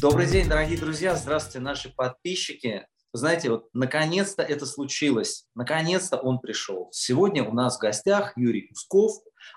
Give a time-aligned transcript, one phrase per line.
[0.00, 2.86] Добрый день, дорогие друзья, здравствуйте, наши подписчики.
[3.12, 6.88] Знаете, вот наконец-то это случилось, наконец-то он пришел.
[6.90, 9.12] Сегодня у нас в гостях Юрий Кусков,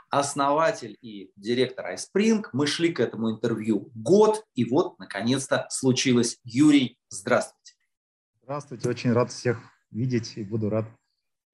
[0.10, 2.44] основатель и директор iSpring.
[2.52, 6.40] Мы шли к этому интервью год, и вот наконец-то случилось.
[6.44, 7.76] Юрий, здравствуйте.
[8.42, 9.60] Здравствуйте, очень рад всех
[9.92, 10.86] видеть и буду рад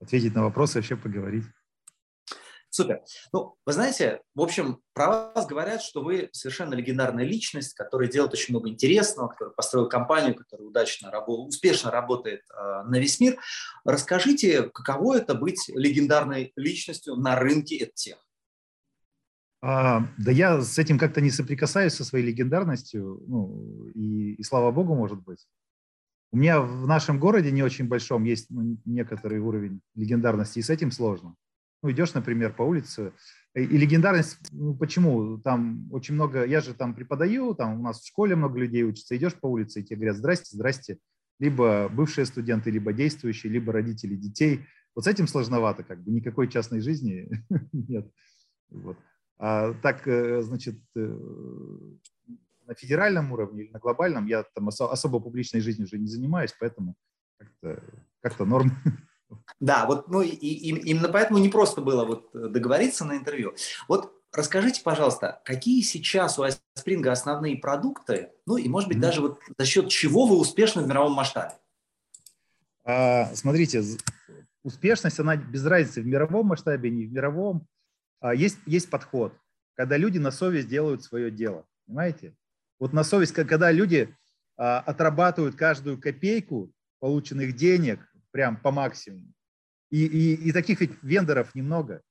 [0.01, 1.45] ответить на вопросы, вообще поговорить.
[2.71, 3.01] Супер.
[3.33, 8.33] Ну, вы знаете, в общем, про вас говорят, что вы совершенно легендарная личность, которая делает
[8.33, 13.39] очень много интересного, который построил компанию, которая удачно, успешно работает э, на весь мир.
[13.85, 18.17] Расскажите, каково это быть легендарной личностью на рынке EdTech?
[19.61, 24.71] А, да я с этим как-то не соприкасаюсь со своей легендарностью, ну, и, и слава
[24.71, 25.47] богу, может быть.
[26.31, 30.69] У меня в нашем городе не очень большом есть ну, некоторый уровень легендарности, и с
[30.69, 31.35] этим сложно.
[31.81, 33.13] Ну, идешь, например, по улице,
[33.55, 35.37] и легендарность, ну, почему?
[35.39, 39.15] Там очень много, я же там преподаю, там у нас в школе много людей учатся,
[39.17, 40.97] идешь по улице, и тебе говорят, здрасте, здрасте,
[41.39, 44.65] либо бывшие студенты, либо действующие, либо родители детей.
[44.93, 47.29] Вот с этим сложновато, как бы никакой частной жизни
[47.73, 48.11] нет.
[48.69, 48.97] Вот.
[49.37, 51.17] А так, э, значит, э,
[52.67, 56.95] на федеральном уровне или на глобальном я там особо публичной жизнью уже не занимаюсь, поэтому
[57.37, 57.83] как-то
[58.21, 58.71] как норм.
[59.59, 63.53] Да, вот ну, и, и, именно поэтому не просто было вот э, договориться на интервью.
[63.87, 69.01] Вот расскажите, пожалуйста, какие сейчас у Spring основные продукты, ну и, может быть, mm-hmm.
[69.01, 71.55] даже вот за счет чего вы успешны в мировом масштабе?
[72.83, 73.83] А, смотрите,
[74.63, 77.67] успешность, она без разницы в мировом масштабе, не в мировом.
[78.19, 79.33] А, есть, есть подход,
[79.75, 82.35] когда люди на совесть делают свое дело, понимаете?
[82.79, 84.15] Вот на совесть, когда люди
[84.57, 89.31] а, отрабатывают каждую копейку полученных денег, прям по максимуму.
[89.89, 92.01] И, и, и таких ведь вендоров немного.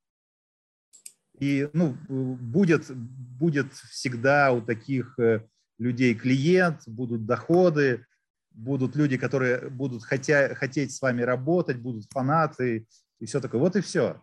[1.38, 5.46] И ну, будет, будет всегда у таких э,
[5.78, 8.04] людей клиент, будут доходы,
[8.50, 12.88] будут люди, которые будут хотя, хотеть с вами работать, будут фанаты
[13.20, 13.60] и все такое.
[13.60, 14.20] Вот и все.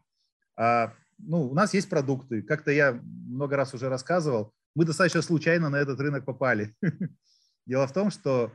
[0.57, 2.41] А, ну, у нас есть продукты.
[2.41, 6.75] Как-то я много раз уже рассказывал, мы достаточно случайно на этот рынок попали.
[7.65, 8.51] Дело в том, что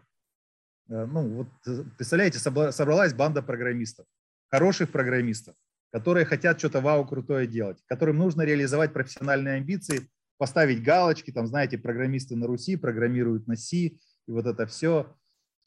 [0.91, 4.07] ну вот э, представляете, собралась банда программистов,
[4.49, 5.55] хороших программистов,
[5.93, 11.79] которые хотят что-то вау крутое делать, которым нужно реализовать профессиональные амбиции, поставить галочки, там, знаете,
[11.79, 15.17] программисты на Руси программируют на C, и вот это все.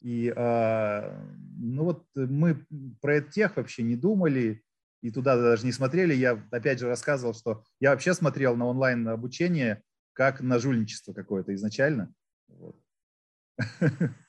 [0.02, 1.24] И, э,
[1.56, 2.66] ну вот мы
[3.00, 4.62] про тех вообще не думали,
[5.00, 6.14] и туда даже не смотрели.
[6.14, 11.54] Я опять же рассказывал, что я вообще смотрел на онлайн обучение как на жульничество какое-то
[11.54, 12.12] изначально.
[12.48, 12.76] Вот.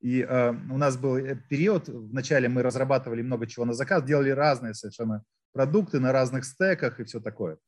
[0.00, 4.30] И э, у нас был э, период, вначале мы разрабатывали много чего на заказ, делали
[4.30, 7.58] разные совершенно продукты на разных стеках и все такое.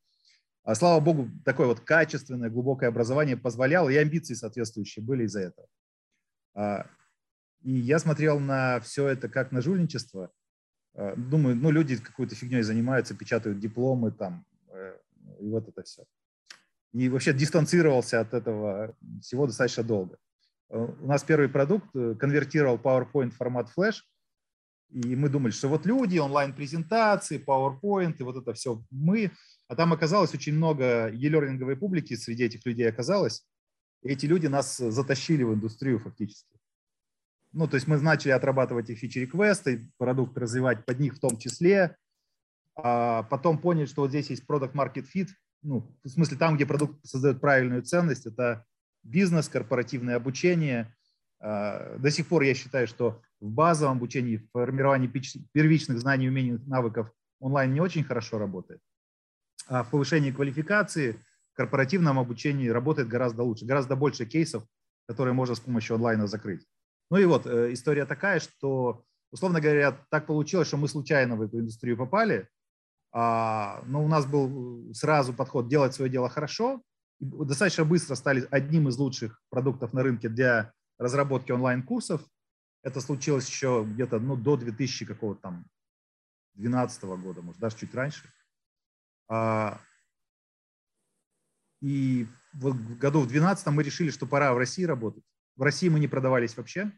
[0.64, 5.66] А слава богу, такое вот качественное, глубокое образование позволяло, и амбиции соответствующие были из-за этого.
[6.54, 6.86] А,
[7.62, 10.30] и я смотрел на все это как на жульничество.
[10.94, 14.96] А, думаю, ну, люди какой-то фигней занимаются, печатают дипломы там, э,
[15.40, 16.04] и вот это все.
[16.92, 20.18] И вообще дистанцировался от этого всего достаточно долго.
[20.72, 23.96] У нас первый продукт э, конвертировал PowerPoint в формат Flash,
[24.88, 29.32] и мы думали, что вот люди, онлайн-презентации, PowerPoint, и вот это все мы.
[29.68, 33.46] А там оказалось очень много e-learning публики среди этих людей оказалось.
[34.02, 36.58] И эти люди нас затащили в индустрию фактически.
[37.52, 41.96] Ну, то есть мы начали отрабатывать их фичи-реквесты, продукт развивать под них в том числе.
[42.74, 45.28] А потом поняли, что вот здесь есть product market fit.
[45.62, 48.64] Ну, в смысле, там, где продукт создает правильную ценность, это
[49.02, 50.94] бизнес, корпоративное обучение.
[51.40, 55.10] А, до сих пор я считаю, что в базовом обучении, в формировании
[55.52, 57.10] первичных знаний, умений, навыков
[57.40, 58.80] онлайн не очень хорошо работает.
[59.66, 61.18] А в повышении квалификации,
[61.52, 64.64] в корпоративном обучении работает гораздо лучше, гораздо больше кейсов,
[65.06, 66.64] которые можно с помощью онлайна закрыть.
[67.10, 71.42] Ну и вот э, история такая, что, условно говоря, так получилось, что мы случайно в
[71.42, 72.48] эту индустрию попали,
[73.12, 76.82] а, но у нас был сразу подход делать свое дело хорошо,
[77.22, 82.22] достаточно быстро стали одним из лучших продуктов на рынке для разработки онлайн-курсов.
[82.82, 85.66] Это случилось еще где-то ну, до 2000 какого-то там
[86.54, 88.28] 2012 года, может, даже чуть раньше.
[89.28, 89.80] А,
[91.80, 95.24] и в году в 2012 мы решили, что пора в России работать.
[95.56, 96.92] В России мы не продавались вообще.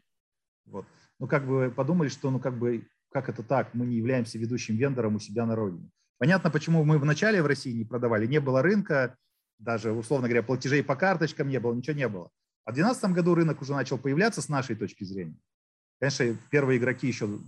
[0.65, 0.85] Вот.
[1.19, 4.75] Ну, как бы подумали, что, ну, как бы, как это так, мы не являемся ведущим
[4.75, 5.89] вендором у себя на родине.
[6.17, 8.25] Понятно, почему мы вначале в России не продавали.
[8.25, 9.17] Не было рынка,
[9.59, 12.29] даже, условно говоря, платежей по карточкам не было, ничего не было.
[12.65, 15.37] А в 2012 году рынок уже начал появляться с нашей точки зрения.
[15.99, 17.39] Конечно, первые игроки еще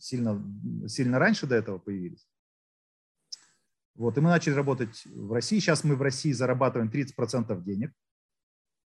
[0.00, 0.42] сильно,
[0.88, 2.26] сильно раньше до этого появились.
[3.94, 5.58] Вот, и мы начали работать в России.
[5.58, 7.92] Сейчас мы в России зарабатываем 30% денег.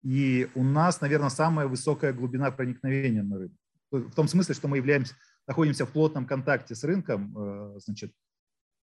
[0.02, 3.58] И у нас, наверное, самая высокая глубина проникновения на рынок.
[3.90, 5.14] В том смысле, что мы являемся,
[5.46, 7.36] находимся в плотном контакте с рынком.
[7.36, 8.12] Э, значит,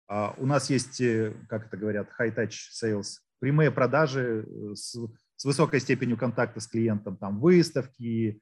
[0.08, 4.96] а у нас есть, э, как это говорят, high-touch sales, прямые продажи э, с,
[5.36, 8.40] с высокой степенью контакта с клиентом, там выставки,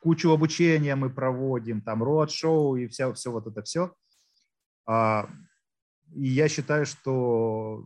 [0.00, 3.92] кучу обучения мы проводим, там роад-шоу и все, все вот это все.
[4.86, 5.28] А,
[6.14, 7.84] и я считаю, что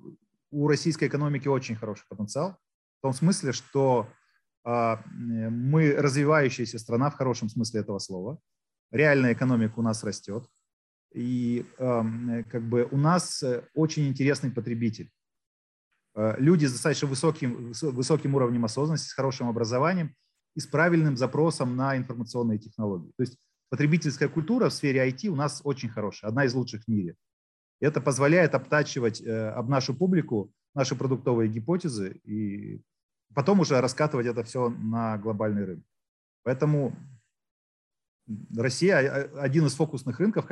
[0.50, 2.58] у российской экономики очень хороший потенциал
[3.04, 4.08] том смысле, что
[4.64, 8.38] а, мы развивающаяся страна в хорошем смысле этого слова.
[8.90, 10.48] Реальная экономика у нас растет.
[11.12, 15.10] И как бы у нас э, очень интересный потребитель.
[16.14, 20.14] А, люди с достаточно высоким, высоким уровнем осознанности, с хорошим образованием
[20.54, 23.12] и с правильным запросом на информационные технологии.
[23.16, 23.36] То есть
[23.70, 27.16] потребительская культура в сфере IT у нас очень хорошая, одна из лучших в мире.
[27.80, 32.80] Это позволяет обтачивать э, об нашу публику наши продуктовые гипотезы и
[33.34, 35.84] потом уже раскатывать это все на глобальный рынок.
[36.44, 36.94] Поэтому
[38.56, 40.46] Россия один из фокусных рынков,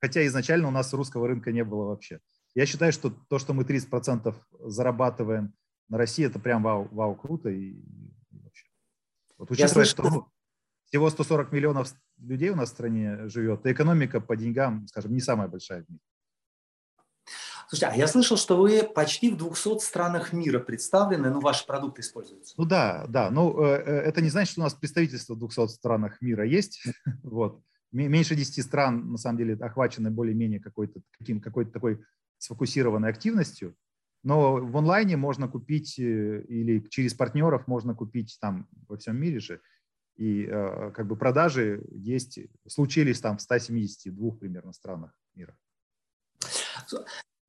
[0.00, 2.20] хотя изначально у нас русского рынка не было вообще.
[2.54, 5.54] Я считаю, что то, что мы 30% зарабатываем
[5.88, 7.48] на России, это прям вау, вау круто.
[7.48, 7.70] И,
[8.30, 8.66] и вообще.
[9.38, 10.26] Вот учитывая, что
[10.84, 11.88] всего 140 миллионов
[12.18, 15.88] людей у нас в стране живет, и экономика по деньгам, скажем, не самая большая в
[15.88, 16.00] мире.
[17.68, 22.02] Слушайте, а я слышал, что вы почти в 200 странах мира представлены, ну, ваши продукты
[22.02, 22.54] используются.
[22.58, 23.30] Ну да, да.
[23.30, 26.82] Ну, э, э, это не значит, что у нас представительство в 200 странах мира есть.
[27.22, 27.62] Вот.
[27.92, 32.02] Меньше 10 стран, на самом деле, охвачены более-менее какой-то каким, какой-то такой
[32.42, 33.76] сфокусированной активностью.
[34.22, 39.40] Но в онлайне можно купить э, или через партнеров можно купить там во всем мире
[39.40, 39.60] же.
[40.16, 45.56] И как бы продажи есть, случились там в 172 примерно странах мира.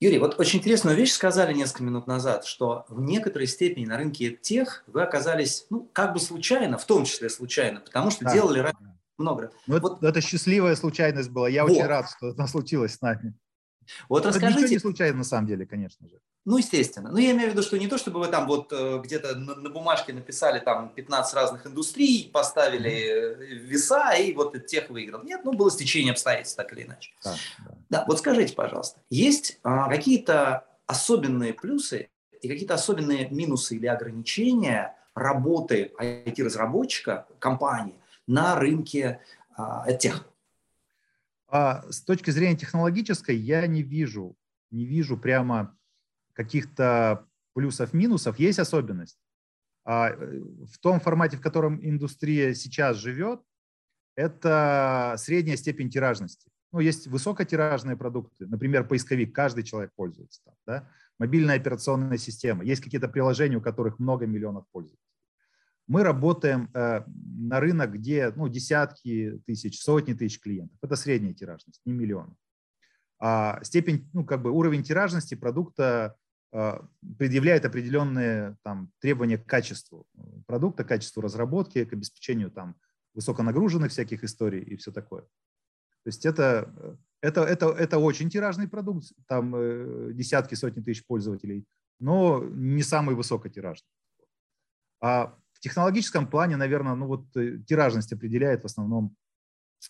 [0.03, 4.31] Юрий, вот очень интересную вещь сказали несколько минут назад, что в некоторой степени на рынке
[4.31, 8.33] тех вы оказались, ну, как бы случайно, в том числе случайно, потому что да.
[8.33, 8.69] делали
[9.17, 9.51] много.
[9.65, 11.47] Ну, вот, это счастливая случайность была.
[11.47, 11.71] Я вот.
[11.71, 13.33] очень рад, что это случилось с нами.
[14.09, 14.65] Вот расскажите...
[14.65, 16.19] Это не случайно на самом деле, конечно же.
[16.45, 17.09] Ну, естественно.
[17.09, 19.55] Ну, я имею в виду, что не то, чтобы вы там вот э, где-то на,
[19.55, 25.23] на бумажке написали там 15 разных индустрий, поставили веса и вот тех выиграл.
[25.23, 27.11] Нет, ну, было стечение обстоятельств так или иначе.
[27.23, 27.77] Да, да.
[27.89, 32.09] да вот скажите, пожалуйста, есть а, какие-то особенные плюсы
[32.41, 37.95] и какие-то особенные минусы или ограничения работы IT-разработчика, компании
[38.27, 39.21] на рынке
[39.55, 40.25] а, тех?
[41.53, 44.35] А с точки зрения технологической я не вижу,
[44.71, 45.77] не вижу прямо
[46.33, 48.39] каких-то плюсов-минусов.
[48.39, 49.19] Есть особенность.
[49.85, 53.39] А э, в том формате, в котором индустрия сейчас живет,
[54.15, 56.49] это средняя степень тиражности.
[56.71, 60.41] Ну, есть высокотиражные продукты, например, поисковик, каждый человек пользуется.
[60.43, 60.89] Там, да?
[61.19, 62.63] Мобильная операционная система.
[62.63, 65.12] Есть какие-то приложения, у которых много миллионов пользователей.
[65.87, 70.77] Мы работаем э, на рынок, где ну, десятки тысяч, сотни тысяч клиентов.
[70.81, 72.35] Это средняя тиражность, не миллион.
[73.19, 76.15] А степень, ну, как бы уровень тиражности продукта
[76.51, 76.79] э,
[77.17, 80.07] предъявляет определенные там, требования к качеству
[80.45, 82.75] продукта, качеству разработки, к обеспечению там,
[83.13, 85.23] высоконагруженных всяких историй и все такое.
[86.03, 91.65] То есть это, это, это, это очень тиражный продукт, там э, десятки, сотни тысяч пользователей,
[91.99, 93.87] но не самый высокотиражный.
[95.01, 99.15] А технологическом плане, наверное, ну вот э, тиражность определяет в основном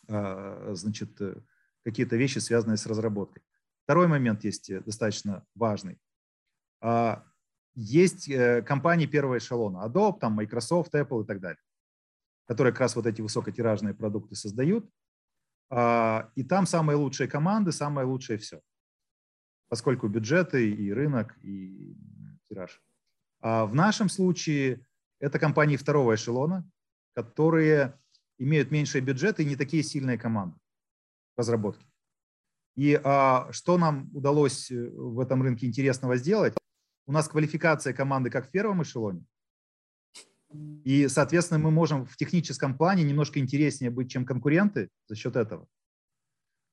[0.08, 1.36] а, значит, э,
[1.84, 3.42] какие-то вещи, связанные с разработкой.
[3.84, 6.00] Второй момент есть э, достаточно важный.
[6.80, 7.25] А,
[7.74, 8.32] есть
[8.65, 11.62] компании первого эшелона, Adobe, там, Microsoft, Apple и так далее,
[12.46, 14.88] которые как раз вот эти высокотиражные продукты создают.
[15.72, 18.62] А, и там самые лучшие команды, самое лучшее все,
[19.70, 21.98] поскольку бюджеты и рынок, и
[22.48, 22.80] тираж.
[23.42, 24.86] В нашем случае
[25.24, 26.70] это компании второго эшелона,
[27.13, 27.98] которые
[28.38, 30.58] имеют меньшие бюджеты и не такие сильные команды
[31.38, 31.86] разработки.
[32.75, 36.56] И а, что нам удалось э, в этом рынке интересного сделать?
[37.06, 39.24] У нас квалификация команды как в первом эшелоне.
[40.84, 45.68] И, соответственно, мы можем в техническом плане немножко интереснее быть, чем конкуренты за счет этого.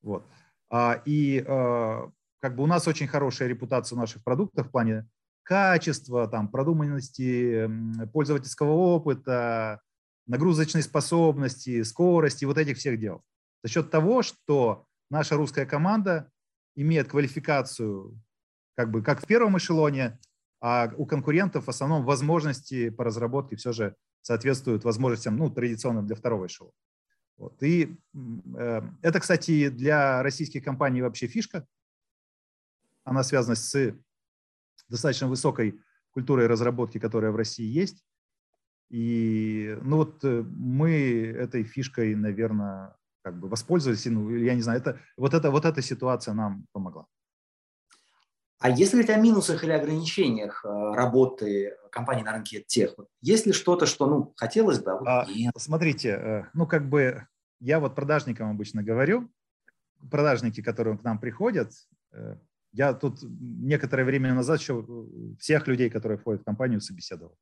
[0.01, 0.27] Вот.
[0.69, 5.07] А, и а, как бы у нас очень хорошая репутация наших продуктов в плане
[5.51, 7.69] качества, там, продуманности
[8.13, 9.81] пользовательского опыта,
[10.25, 13.21] нагрузочной способности, скорости, вот этих всех дел.
[13.61, 16.31] За счет того, что наша русская команда
[16.77, 18.17] имеет квалификацию
[18.77, 20.17] как бы как в первом эшелоне,
[20.61, 26.15] а у конкурентов в основном возможности по разработке все же соответствуют возможностям ну, традиционным для
[26.15, 26.71] второго эшелона.
[27.35, 27.61] Вот.
[27.61, 27.97] И
[28.57, 31.67] э, это, кстати, для российских компаний вообще фишка.
[33.03, 33.93] Она связана с
[34.91, 35.79] достаточно высокой
[36.11, 38.03] культурой разработки, которая в России есть.
[38.89, 40.91] И, ну вот мы
[41.37, 45.81] этой фишкой, наверное, как бы воспользовались, ну, я не знаю, это, вот, это, вот эта
[45.81, 47.05] ситуация нам помогла.
[48.59, 53.85] А если говорить о минусах или ограничениях работы компании на рынке тех, есть ли что-то,
[53.85, 55.53] что ну, хотелось бы, а вот а, нет?
[55.57, 57.25] Смотрите, ну как бы
[57.59, 59.31] я вот продажникам обычно говорю,
[60.09, 61.71] продажники, которые к нам приходят,
[62.11, 62.35] э,
[62.73, 64.85] я тут некоторое время назад еще
[65.39, 67.37] всех людей, которые входят в компанию, собеседовал.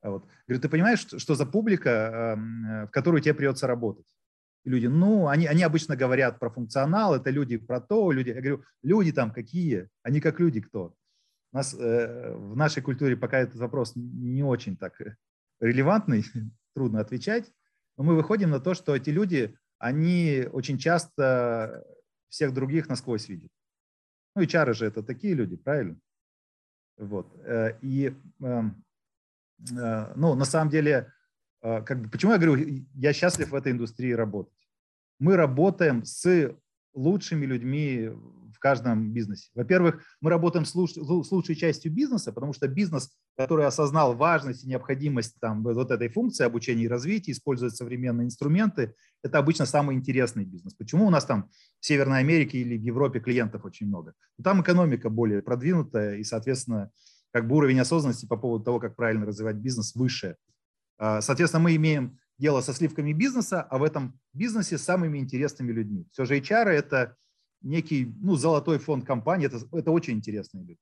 [0.00, 0.26] А вот.
[0.46, 4.06] Говорю, ты понимаешь, что за публика, эм, э, в которую тебе придется работать?
[4.64, 8.28] И люди, ну, они, они обычно говорят про функционал, это люди про то, люди.
[8.28, 9.88] Я говорю, люди там какие?
[10.02, 10.94] Они как люди кто?
[11.52, 15.00] У нас э, в нашей культуре пока этот вопрос не очень так
[15.60, 16.24] релевантный,
[16.74, 17.52] трудно отвечать.
[17.96, 21.84] Но мы выходим на то, что эти люди, они очень часто
[22.28, 23.50] всех других насквозь видят.
[24.38, 25.96] Ну, чары же это такие люди, правильно?
[26.96, 27.34] Вот.
[27.44, 28.84] Э, и, эм,
[29.68, 31.12] э, ну, на самом деле,
[31.60, 32.64] э, как бы, почему я говорю,
[32.94, 34.68] я счастлив в этой индустрии работать?
[35.18, 36.54] Мы работаем с
[36.94, 38.10] лучшими людьми
[38.52, 39.50] в каждом бизнесе.
[39.54, 44.64] Во-первых, мы работаем с, луч, с лучшей частью бизнеса, потому что бизнес, который осознал важность
[44.64, 49.96] и необходимость там, вот этой функции обучения и развития, использует современные инструменты, это обычно самый
[49.96, 50.74] интересный бизнес.
[50.74, 51.50] Почему у нас там
[51.80, 54.14] в Северной Америке или в Европе клиентов очень много?
[54.36, 56.90] Ну, там экономика более продвинутая и, соответственно,
[57.32, 60.36] как бы уровень осознанности по поводу того, как правильно развивать бизнес, выше.
[60.98, 66.06] А, соответственно, мы имеем дело со сливками бизнеса, а в этом бизнесе самыми интересными людьми.
[66.12, 67.16] Все же HR– это
[67.62, 69.46] некий ну, золотой фонд компании.
[69.46, 70.80] Это, это очень интересные люди.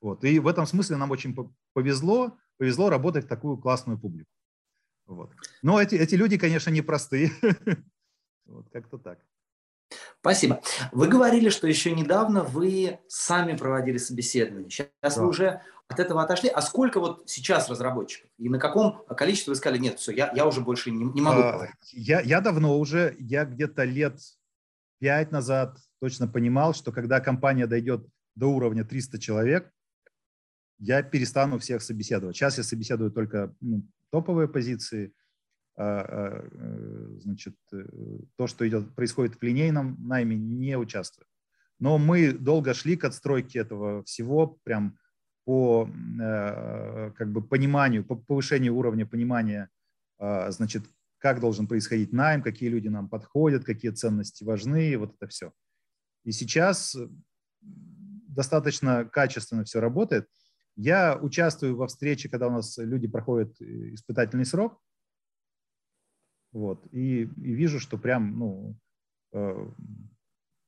[0.00, 0.24] Вот.
[0.24, 1.36] И в этом смысле нам очень
[1.72, 4.30] повезло, повезло работать в такую классную публику.
[5.06, 5.32] Вот.
[5.62, 7.32] Но эти, эти люди, конечно, непростые.
[8.46, 9.18] Вот как-то так.
[10.20, 10.62] Спасибо.
[10.90, 14.70] Вы говорили, что еще недавно вы сами проводили собеседование.
[14.70, 15.20] Сейчас да.
[15.20, 16.48] вы уже от этого отошли.
[16.48, 18.30] А сколько вот сейчас разработчиков?
[18.38, 21.40] И на каком количестве вы сказали, нет, все, я, я уже больше не, не могу.
[21.40, 24.18] А, я, я давно уже, я где-то лет
[24.98, 29.70] пять назад точно понимал, что когда компания дойдет до уровня 300 человек,
[30.78, 32.36] я перестану всех собеседовать.
[32.36, 35.12] Сейчас я собеседую только ну, топовые позиции,
[35.76, 37.84] а, а, э, значит, э,
[38.36, 41.26] то, что идет, происходит в линейном найме, не участвую.
[41.80, 44.98] Но мы долго шли к отстройке этого всего, прям
[45.44, 49.70] по э, как бы пониманию, по повышению уровня понимания,
[50.18, 50.84] а, значит,
[51.18, 55.52] как должен происходить найм, какие люди нам подходят, какие ценности важны, вот это все.
[56.24, 56.96] И сейчас
[57.60, 60.28] достаточно качественно все работает.
[60.76, 64.80] Я участвую во встрече, когда у нас люди проходят э, испытательный срок,
[66.52, 68.78] вот, и, и вижу, что прям, ну,
[69.32, 69.70] э,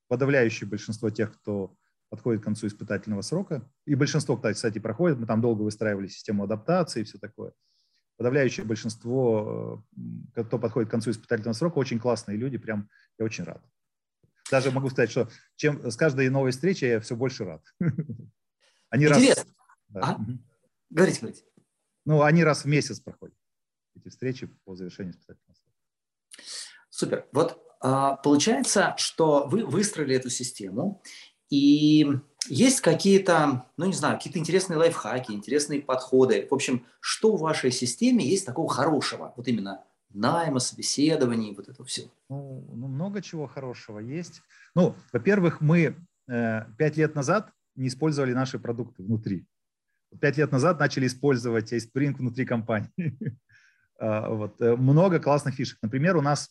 [0.09, 1.77] подавляющее большинство тех, кто
[2.09, 7.03] подходит к концу испытательного срока, и большинство, кстати, проходит, мы там долго выстраивали систему адаптации
[7.03, 7.53] и все такое,
[8.21, 9.83] подавляющее большинство,
[10.37, 13.65] э, кто подходит к концу испытательного срока, очень классные люди, прям я очень рад.
[14.51, 17.65] Даже могу сказать, что чем с каждой новой встречей я все больше рад.
[18.91, 19.45] Они Интересно.
[19.45, 19.47] Раз,
[19.89, 20.01] да.
[20.03, 20.19] а?
[20.91, 21.45] Говорите, говорите.
[22.05, 23.37] Ну, они раз в месяц проходят,
[23.97, 25.77] эти встречи по завершению испытательного срока.
[26.91, 27.27] Супер.
[27.33, 31.03] Вот а, получается, что вы выстроили эту систему,
[31.49, 32.07] и
[32.49, 36.47] есть какие-то, ну не знаю, какие-то интересные лайфхаки, интересные подходы.
[36.51, 41.85] В общем, что в вашей системе есть такого хорошего, вот именно найма, собеседований, вот это
[41.85, 42.11] все?
[42.29, 44.43] Ну, ну много чего хорошего есть.
[44.75, 45.97] Ну, во-первых, мы
[46.29, 49.47] э, пять лет назад не использовали наши продукты внутри.
[50.21, 52.91] Пять лет назад начали использовать Spring внутри компании.
[54.03, 54.59] А, вот.
[54.63, 55.77] Э, много классных фишек.
[55.83, 56.49] Например, у нас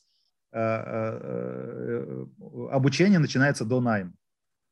[0.51, 2.25] э, э,
[2.69, 4.13] обучение начинается до найма.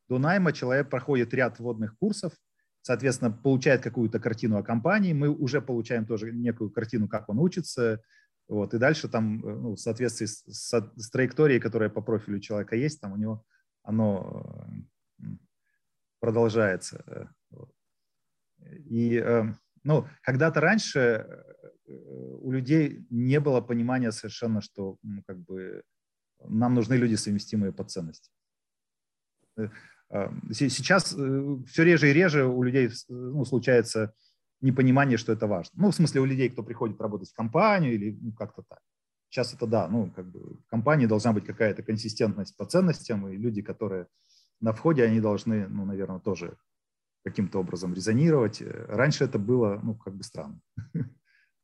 [0.09, 2.33] До найма человек проходит ряд вводных курсов,
[2.81, 8.01] соответственно, получает какую-то картину о компании, мы уже получаем тоже некую картину, как он учится,
[8.47, 12.75] вот, и дальше там, ну, в соответствии с, с, с траекторией, которая по профилю человека
[12.77, 13.43] есть, там у него
[13.83, 14.67] оно
[16.19, 17.33] продолжается.
[18.85, 19.21] И,
[19.83, 21.45] ну, когда-то раньше
[21.85, 25.83] у людей не было понимания совершенно, что ну, как бы
[26.43, 28.31] нам нужны люди, совместимые по ценности.
[30.51, 34.13] Сейчас э, все реже и реже у людей ну, случается
[34.61, 35.73] непонимание, что это важно.
[35.75, 38.79] Ну, в смысле, у людей, кто приходит работать в компанию или ну, как-то так.
[39.29, 43.35] Сейчас это да, ну, как бы в компании должна быть какая-то консистентность по ценностям, и
[43.35, 44.07] люди, которые
[44.61, 46.57] на входе, они должны, ну, наверное, тоже
[47.25, 48.63] каким-то образом резонировать.
[48.87, 50.59] Раньше это было, ну, как бы странно.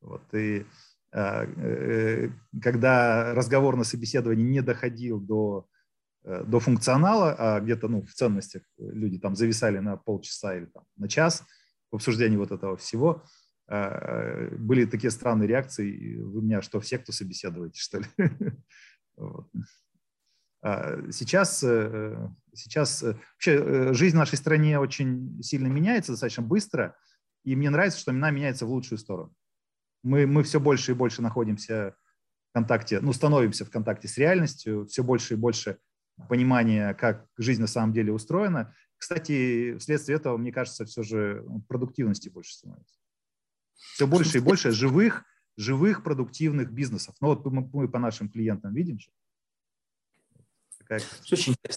[0.02, 0.66] Вот, и
[1.14, 2.30] а, э,
[2.62, 5.73] когда разговор на собеседовании не доходил до Э,
[6.24, 11.10] до функционала, а где-то ну, в ценностях люди там зависали на полчаса или там, на
[11.10, 11.44] час
[11.92, 13.24] в обсуждении вот этого всего,
[13.68, 16.18] были такие странные реакции.
[16.18, 18.06] Вы меня что, в секту собеседуете, что ли?
[21.12, 21.60] Сейчас,
[22.54, 26.96] сейчас вообще жизнь в нашей стране очень сильно меняется, достаточно быстро,
[27.44, 29.36] и мне нравится, что она меняется в лучшую сторону.
[30.04, 31.98] Мы, мы все больше и больше находимся
[32.50, 35.80] в контакте, ну, становимся в контакте с реальностью, все больше и больше
[36.30, 38.74] понимания, как жизнь на самом деле устроена.
[38.98, 42.96] Кстати, вследствие этого, мне кажется, все же продуктивности больше становится.
[43.76, 45.26] Все больше и больше живых,
[45.58, 47.16] живых продуктивных бизнесов.
[47.20, 49.12] Ну вот мы, мы по нашим клиентам видим же.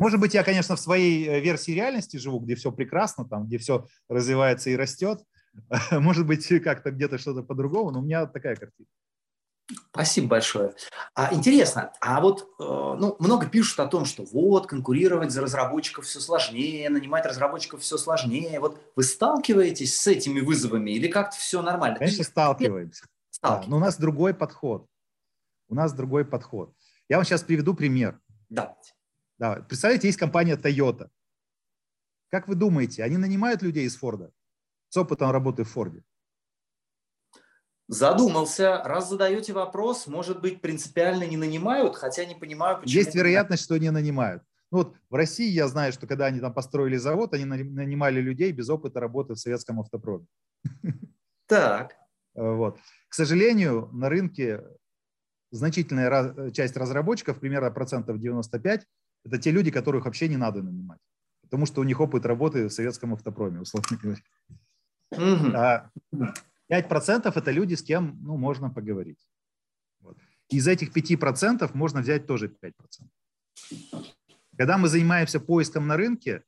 [0.00, 3.59] Может быть, я, конечно, в своей э, версии реальности живу, где все прекрасно, там, где
[3.59, 5.21] все развивается и растет.
[5.90, 8.88] Может быть, как-то где-то что-то по-другому, но у меня такая картина.
[9.91, 10.75] Спасибо большое.
[11.15, 16.05] А, интересно, а вот э, ну, много пишут о том, что вот конкурировать за разработчиков
[16.05, 18.61] все сложнее, нанимать разработчиков все сложнее.
[18.61, 21.99] Вот вы сталкиваетесь с этими вызовами или как-то все нормально?
[21.99, 23.07] Конечно, сталкиваемся.
[23.43, 24.87] Да, но у нас другой подход.
[25.69, 26.73] У нас другой подход.
[27.09, 28.21] Я вам сейчас приведу пример.
[28.49, 28.77] Да.
[29.39, 29.57] Да.
[29.69, 31.09] Представляете, есть компания Toyota.
[32.31, 34.31] Как вы думаете, они нанимают людей из Форда
[34.89, 36.03] с опытом работы в Форде?
[37.88, 38.83] Задумался.
[38.85, 42.99] Раз задаете вопрос, может быть, принципиально не нанимают, хотя не понимаю, почему.
[42.99, 44.43] Есть вероятность, что не нанимают.
[44.73, 48.50] Ну вот в России я знаю, что когда они там построили завод, они нанимали людей
[48.50, 50.26] без опыта работы в советском автопроме.
[51.47, 51.95] Так.
[52.35, 52.78] Вот.
[53.09, 54.64] К сожалению, на рынке
[55.52, 58.85] значительная часть разработчиков, примерно процентов 95,
[59.25, 60.99] это те люди, которых вообще не надо нанимать,
[61.43, 65.90] потому что у них опыт работы в советском автопроме, условно говоря.
[66.12, 66.26] Угу.
[66.71, 69.29] 5% это люди, с кем ну, можно поговорить.
[70.01, 70.17] Вот.
[70.49, 72.73] Из этих 5% можно взять тоже 5%.
[74.57, 76.43] Когда мы занимаемся поиском на рынке,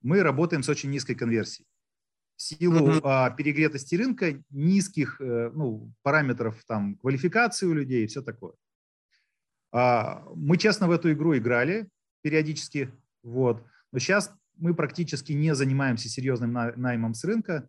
[0.00, 1.66] мы работаем с очень низкой конверсией.
[2.36, 3.00] В силу uh-huh.
[3.02, 8.52] а, перегретости рынка, низких э, ну, параметров там, квалификации у людей и все такое.
[9.72, 11.88] А, мы честно в эту игру играли
[12.22, 12.92] периодически,
[13.24, 13.64] вот.
[13.90, 17.68] но сейчас мы практически не занимаемся серьезным наймом с рынка.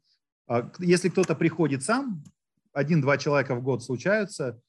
[0.50, 2.24] А если кто-то приходит сам,
[2.74, 4.60] один-два человека в год случаются,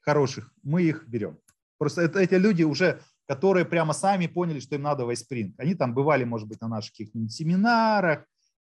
[0.00, 1.38] хороших, мы их берем.
[1.78, 5.54] Просто это, эти люди уже, которые прямо сами поняли, что им надо вайспринг.
[5.58, 8.26] Они там бывали, может быть, на наших каких-нибудь семинарах,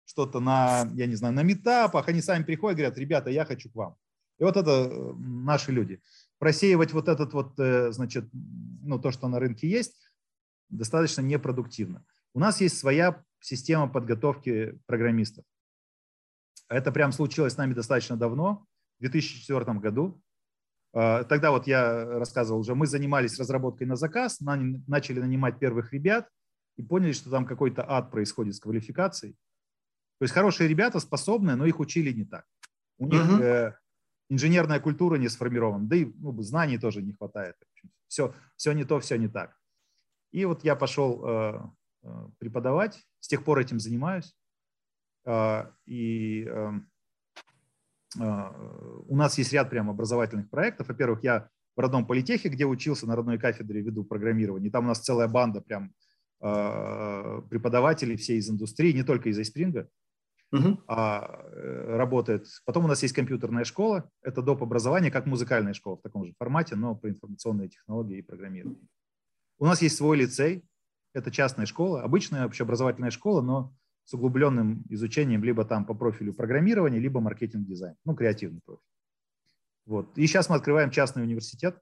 [0.05, 3.75] что-то на, я не знаю, на метапах, они сами приходят, говорят, ребята, я хочу к
[3.75, 3.95] вам.
[4.39, 6.01] И вот это э, наши люди.
[6.39, 10.09] Просеивать вот этот вот, э, значит, ну, то, что на рынке есть,
[10.69, 12.03] достаточно непродуктивно.
[12.33, 15.45] У нас есть своя система подготовки программистов.
[16.69, 18.65] Это прям случилось с нами достаточно давно,
[18.97, 20.21] в 2004 году.
[20.93, 26.29] А, тогда вот я рассказывал уже, мы занимались разработкой на заказ, начали нанимать первых ребят
[26.77, 29.33] и поняли, что там какой-то ад происходит с квалификацией.
[30.19, 32.45] То есть хорошие ребята, способные, но их учили не так.
[32.97, 33.41] У них uh-huh.
[33.41, 33.73] э,
[34.29, 37.55] инженерная культура не сформирована, да и ну, знаний тоже не хватает.
[38.07, 39.57] Все, все не то, все не так.
[40.31, 41.59] И вот я пошел э,
[42.03, 44.33] э преподавать, с тех пор этим занимаюсь.
[45.25, 46.89] А, и эм,
[48.19, 48.51] а,
[49.07, 50.87] у нас есть ряд прям образовательных проектов.
[50.87, 54.71] Во-первых, я в родном политехе, где учился на родной кафедре, веду программирование.
[54.71, 55.93] Там у нас целая банда прям
[56.39, 59.87] а, преподавателей, все из индустрии, не только из iSpring,
[60.53, 60.77] uh-huh.
[60.87, 62.45] а, э, работает.
[62.65, 64.63] Потом у нас есть компьютерная школа, это доп.
[64.63, 68.87] образование, как музыкальная школа в таком же формате, но по информационной технологии и программированию.
[69.57, 70.63] У нас есть свой лицей,
[71.13, 73.73] это частная школа, обычная общеобразовательная школа, но
[74.05, 78.83] с углубленным изучением либо там по профилю программирования, либо маркетинг-дизайн, ну, креативный профиль.
[79.85, 80.17] Вот.
[80.17, 81.79] И сейчас мы открываем частный университет,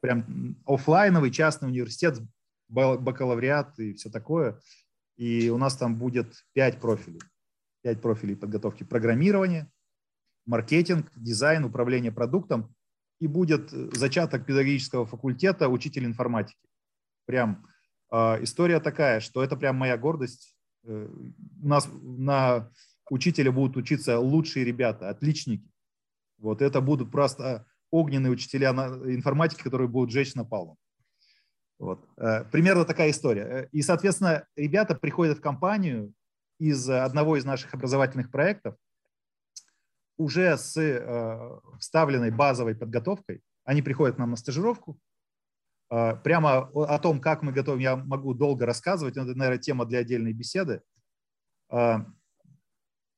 [0.00, 2.18] прям офлайновый частный университет,
[2.68, 4.60] бакалавриат и все такое.
[5.16, 7.20] И у нас там будет пять профилей.
[7.82, 9.70] Пять профилей подготовки программирования,
[10.46, 12.74] маркетинг, дизайн, управление продуктом.
[13.18, 16.68] И будет зачаток педагогического факультета учитель информатики.
[17.26, 17.66] Прям
[18.12, 22.70] э, история такая, что это прям моя гордость Э, у нас на
[23.10, 25.70] учителя будут учиться лучшие ребята, отличники.
[26.38, 30.76] Вот это будут просто огненные учителя информатики, которые будут жечь напалмом.
[31.78, 32.04] Вот.
[32.16, 33.42] Э, примерно такая история.
[33.42, 36.12] Э, и, соответственно, ребята приходят в компанию
[36.58, 38.76] из одного из наших образовательных проектов
[40.16, 40.74] уже с
[41.78, 43.40] вставленной базовой подготовкой.
[43.64, 44.98] Они приходят к нам на стажировку,
[45.88, 50.32] прямо о том, как мы готовим, я могу долго рассказывать, это, наверное, тема для отдельной
[50.32, 50.82] беседы.
[51.70, 52.06] А,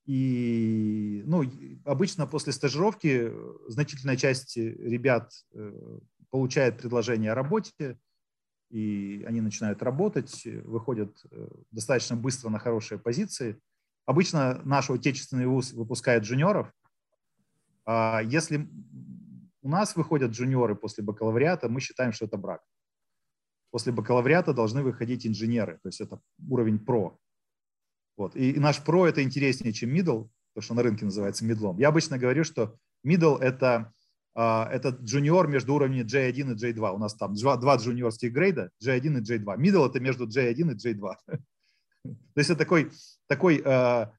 [0.07, 1.45] и ну,
[1.85, 3.33] обычно после стажировки
[3.69, 5.99] значительная часть ребят э,
[6.31, 7.99] получает предложение о работе,
[8.71, 13.61] и они начинают работать, выходят э, достаточно быстро на хорошие позиции.
[14.07, 16.73] Обычно наш отечественный вуз выпускает джуниоров,
[17.85, 18.69] А если
[19.63, 22.63] у нас выходят джуниоры после бакалавриата, мы считаем, что это брак.
[23.71, 27.19] После бакалавриата должны выходить инженеры, то есть это уровень про.
[28.17, 28.37] Вот.
[28.37, 31.79] И, наш про это интереснее, чем middle, то, что на рынке называется мидлом.
[31.79, 33.93] Я обычно говорю, что middle это,
[34.37, 36.95] uh, это джуниор между уровнями J1 и J2.
[36.95, 39.57] У нас там два, два джуниорских грейда, J1 и J2.
[39.57, 41.01] Middle это между J1 и J2.
[42.03, 42.91] То есть это такой,
[43.29, 44.11] такой uh,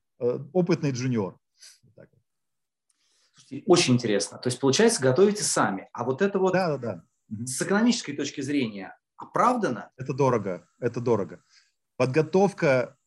[0.53, 1.37] опытный джуниор.
[3.65, 4.37] Очень интересно.
[4.37, 5.89] То есть, получается, готовите сами.
[5.93, 7.45] А вот это вот да, да, да.
[7.45, 9.91] с экономической точки зрения оправдано?
[9.97, 10.67] Это дорого.
[10.79, 11.43] Это дорого.
[11.97, 12.97] Подготовка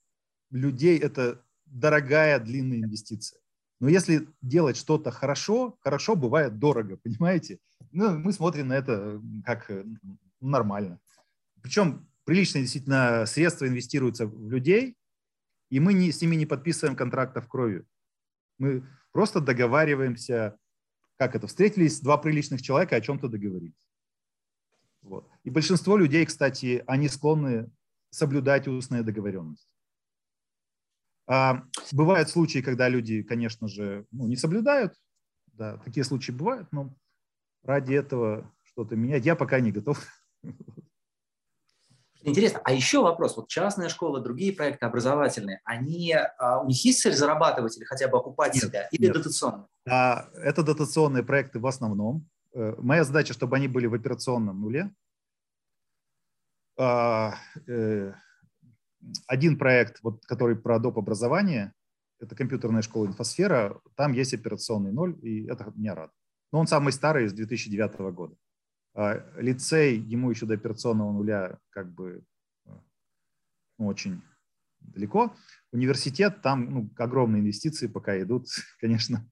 [0.51, 3.41] людей– это дорогая, длинная инвестиция.
[3.81, 7.59] Но если делать что-то хорошо, хорошо бывает дорого, понимаете?
[7.91, 9.71] Ну, мы смотрим на это как
[10.41, 11.01] нормально.
[11.61, 14.97] Причем приличные действительно средства инвестируются в людей,
[15.71, 17.87] и мы не, с ними не подписываем контрактов кровью.
[18.59, 20.59] Мы просто договариваемся,
[21.17, 23.81] как это, встретились два приличных человека, о чем-то договорились.
[25.03, 25.31] Вот.
[25.45, 27.71] И большинство людей, кстати, они склонны
[28.11, 29.69] соблюдать устные договоренности.
[31.27, 34.95] А, бывают случаи, когда люди, конечно же, ну, не соблюдают.
[35.47, 36.93] Да, такие случаи бывают, но
[37.63, 40.05] ради этого что-то менять я пока не готов.
[42.25, 42.61] Интересно.
[42.65, 43.37] А еще вопрос.
[43.37, 48.09] Вот частная школа, другие проекты образовательные, они, а, у них есть цель зарабатывать или хотя
[48.09, 48.89] бы окупать нет, себя?
[48.91, 49.15] Или нет.
[49.15, 49.67] дотационные?
[49.89, 52.27] А, это дотационные проекты в основном.
[52.55, 54.91] Э, моя задача, чтобы они были в операционном нуле.
[56.79, 57.35] А,
[57.67, 58.13] э,
[59.27, 60.99] один проект, вот, который про доп.
[60.99, 61.73] образование,
[62.21, 66.17] это компьютерная школа «Инфосфера», там есть операционный ноль, и это меня радует.
[66.53, 68.37] Но он самый старый, из 2009 года.
[68.95, 72.25] А, лицей, ему еще до операционного нуля как бы
[73.77, 74.23] ну, очень
[74.79, 75.35] далеко.
[75.73, 78.47] Университет, там ну, огромные инвестиции пока идут,
[78.81, 79.29] конечно.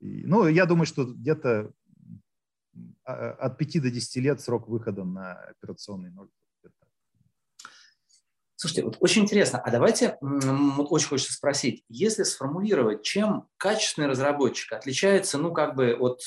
[0.00, 1.72] И, ну, я думаю, что где-то
[3.04, 6.28] а, от 5 до 10 лет срок выхода на операционный ноль.
[8.60, 14.72] Слушайте, вот очень интересно, а давайте, вот очень хочется спросить, если сформулировать, чем качественный разработчик
[14.72, 16.22] отличается, ну, как бы от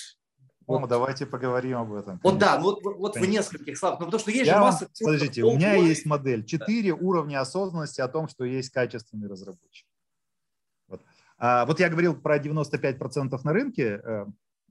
[0.68, 0.90] вот.
[0.90, 2.20] давайте поговорим об этом.
[2.20, 2.30] Конечно.
[2.30, 4.00] Вот да, ну вот, вот в нескольких словах.
[4.00, 4.86] Ну, потому что есть Я же масса...
[4.86, 6.46] Вам, подождите, у меня есть модель.
[6.46, 7.00] Четыре да.
[7.02, 9.88] уровня осознанности о том, что есть качественный разработчик.
[10.88, 11.02] Вот.
[11.38, 14.02] А, вот я говорил про 95% на рынке,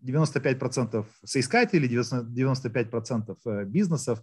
[0.04, 4.22] 95% э, соискателей, 95% э, бизнесов.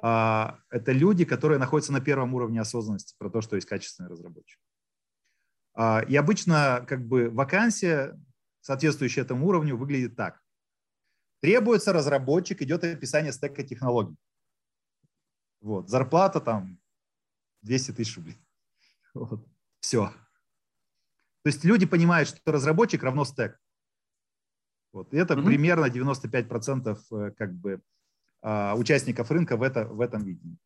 [0.00, 4.60] А, это люди, которые находятся на первом уровне осознанности про то, что есть качественный разработчик.
[5.74, 8.18] А, и обычно как бы вакансия,
[8.60, 10.40] соответствующая этому уровню, выглядит так.
[11.40, 14.16] Требуется разработчик, идет описание стека технологий.
[15.60, 16.78] Вот, зарплата там
[17.62, 18.36] 200 тысяч рублей.
[19.14, 19.44] Вот.
[19.80, 20.08] Все.
[21.42, 23.58] То есть люди понимают, что разработчик равно стек.
[24.92, 25.12] Вот.
[25.12, 25.44] И это mm-hmm.
[25.44, 27.82] примерно 95% э, как бы
[28.40, 30.58] а, участников рынка в, это, в этом видении.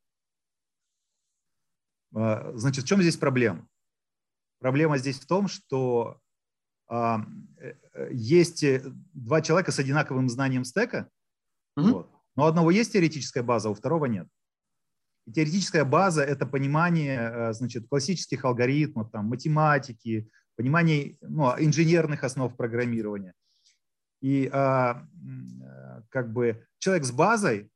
[2.15, 3.69] А, значит, в чем здесь проблема?
[4.59, 6.21] Проблема здесь в том, что
[8.11, 8.83] есть э,
[9.15, 11.09] два человека с одинаковым знанием стека,
[11.79, 11.91] mm-hmm.
[11.91, 14.29] вот, но у одного есть теоретическая база, а у второго нет.
[15.27, 23.35] И теоретическая база– это понимание значит, классических алгоритмов, там, математики, понимание ну, инженерных основ программирования.
[24.21, 25.07] И а,
[26.09, 27.71] как бы человек с базой,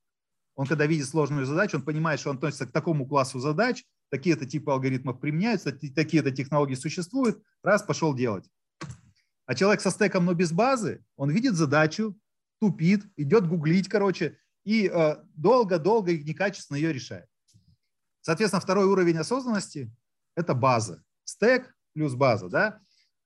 [0.57, 4.47] он когда видит сложную задачу, он понимает, что он относится к такому классу задач, такие-то
[4.47, 8.49] типы алгоритмов применяются, такие-то технологии существуют, раз, пошел делать.
[9.47, 12.19] А человек со стеком, но без базы, он видит задачу,
[12.61, 17.27] тупит, идет гуглить, короче, и э, долго-долго и некачественно ее решает.
[18.21, 19.91] Соответственно, второй уровень осознанности–
[20.35, 21.05] это база.
[21.25, 22.81] Стек плюс база, да?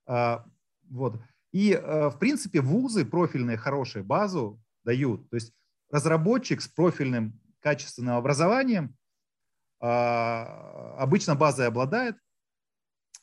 [0.05, 0.45] А,
[0.89, 1.19] вот.
[1.51, 5.27] И, э, в принципе, вузы профильные, хорошие базу дают.
[5.29, 5.53] То есть
[5.89, 8.95] разработчик с профильным качественным образованием
[9.79, 12.15] а, обычно базой обладает,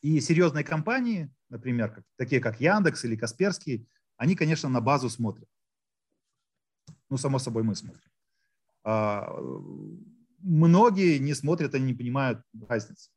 [0.01, 5.49] и серьезные компании например, как, такие как Яндекс или Касперский, они, конечно, на базу смотрят.
[7.11, 8.11] Ну, само собой, мы смотрим.
[8.85, 9.33] А,
[10.39, 13.11] многие не смотрят, они не понимают разницы.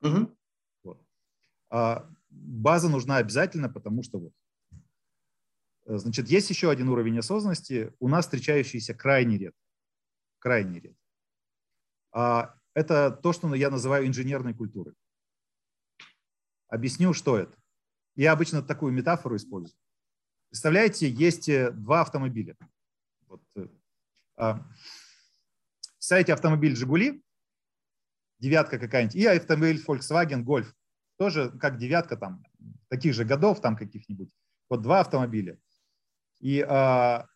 [0.00, 0.36] Угу.
[0.84, 1.06] Вот.
[1.70, 4.32] А, база нужна обязательно, потому что вот.
[5.86, 9.60] Значит, есть еще один уровень осознанности, у нас встречающийся крайне редко.
[10.38, 11.00] Крайне редко.
[12.12, 14.94] А, это то, что я называю инженерной культурой.
[16.74, 17.56] Объясню, что это.
[18.16, 19.78] Я обычно такую метафору использую.
[20.48, 22.56] Представляете, есть э, два автомобиля.
[23.28, 23.68] Вот, э,
[24.36, 24.66] а,
[26.10, 27.22] автомобиль «Жигули»,
[28.40, 30.66] девятка какая-нибудь, и автомобиль Volkswagen Golf.
[31.16, 32.42] Тоже как девятка там,
[32.88, 34.30] таких же годов там каких-нибудь.
[34.68, 35.60] Вот два автомобиля.
[36.40, 37.28] И а,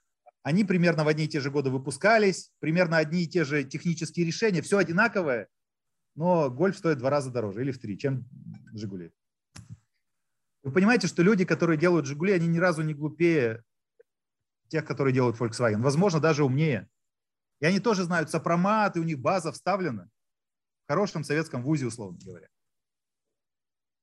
[0.43, 4.27] они примерно в одни и те же годы выпускались, примерно одни и те же технические
[4.27, 5.47] решения, все одинаковое,
[6.17, 8.29] но гольф стоит в два раза дороже или в три, чем
[8.73, 9.13] Жигули.
[10.69, 13.65] Вы понимаете, что люди, которые делают Жигули, они ни разу не глупее
[14.69, 15.81] тех, которые делают Volkswagen.
[15.81, 16.91] Возможно, даже умнее.
[17.61, 20.11] И они тоже знают сопромат, и у них база вставлена
[20.85, 22.49] в хорошем советском вузе, условно говоря.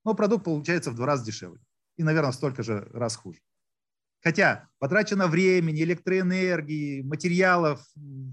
[0.04, 1.62] Но продукт получается в два раза дешевле.
[1.97, 3.41] И, наверное, столько же раз хуже.
[4.23, 7.86] Хотя потрачено времени, электроэнергии, материалов,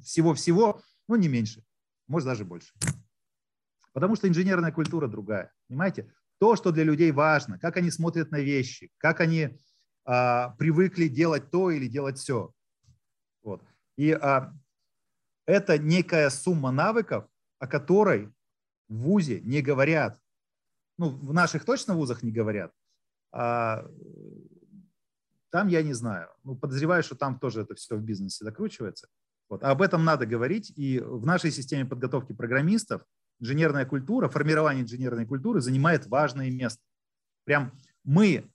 [0.03, 1.63] всего-всего, ну, не меньше.
[2.07, 2.73] Может, даже больше.
[3.93, 5.53] Потому что инженерная культура другая.
[5.69, 6.11] Понимаете?
[6.43, 9.57] То, что для людей важно, как они смотрят на вещи, как они
[10.05, 12.53] а, привыкли делать то или делать все.
[13.45, 13.63] Вот.
[13.97, 14.53] И а,
[15.47, 17.29] это некая сумма навыков,
[17.61, 18.27] о которой
[18.89, 20.19] в ВУЗе не говорят.
[20.99, 22.73] Ну, в наших точно вузах не говорят.
[23.31, 23.87] А,
[25.51, 26.29] там я не знаю.
[26.43, 29.07] Ну, подозреваю, что там тоже это все в бизнесе закручивается.
[29.49, 29.63] Вот.
[29.63, 30.73] А об этом надо говорить.
[30.75, 33.03] И в нашей системе подготовки программистов
[33.43, 36.81] инженерная культура, формирование инженерной культуры занимает важное место.
[37.45, 37.73] Прям
[38.05, 38.49] мы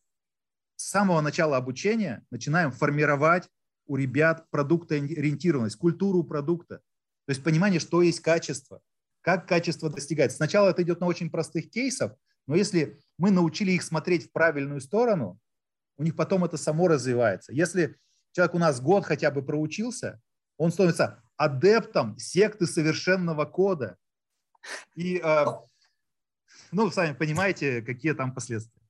[0.77, 3.49] с самого начала обучения начинаем формировать
[3.85, 6.77] у ребят продуктоориентированность, культуру продукта.
[7.25, 8.81] То есть понимание, что есть качество,
[9.21, 10.37] как качество достигается.
[10.37, 12.15] Сначала это идет на очень простых кейсах,
[12.47, 15.37] но если мы научили их смотреть в правильную сторону,
[15.97, 17.51] у них потом это само развивается.
[17.51, 17.97] Если
[18.31, 20.21] человек у нас год хотя бы проучился,
[20.57, 23.97] он становится адептом секты совершенного кода.
[24.95, 25.45] И, э,
[26.71, 28.81] ну, сами понимаете, какие там последствия.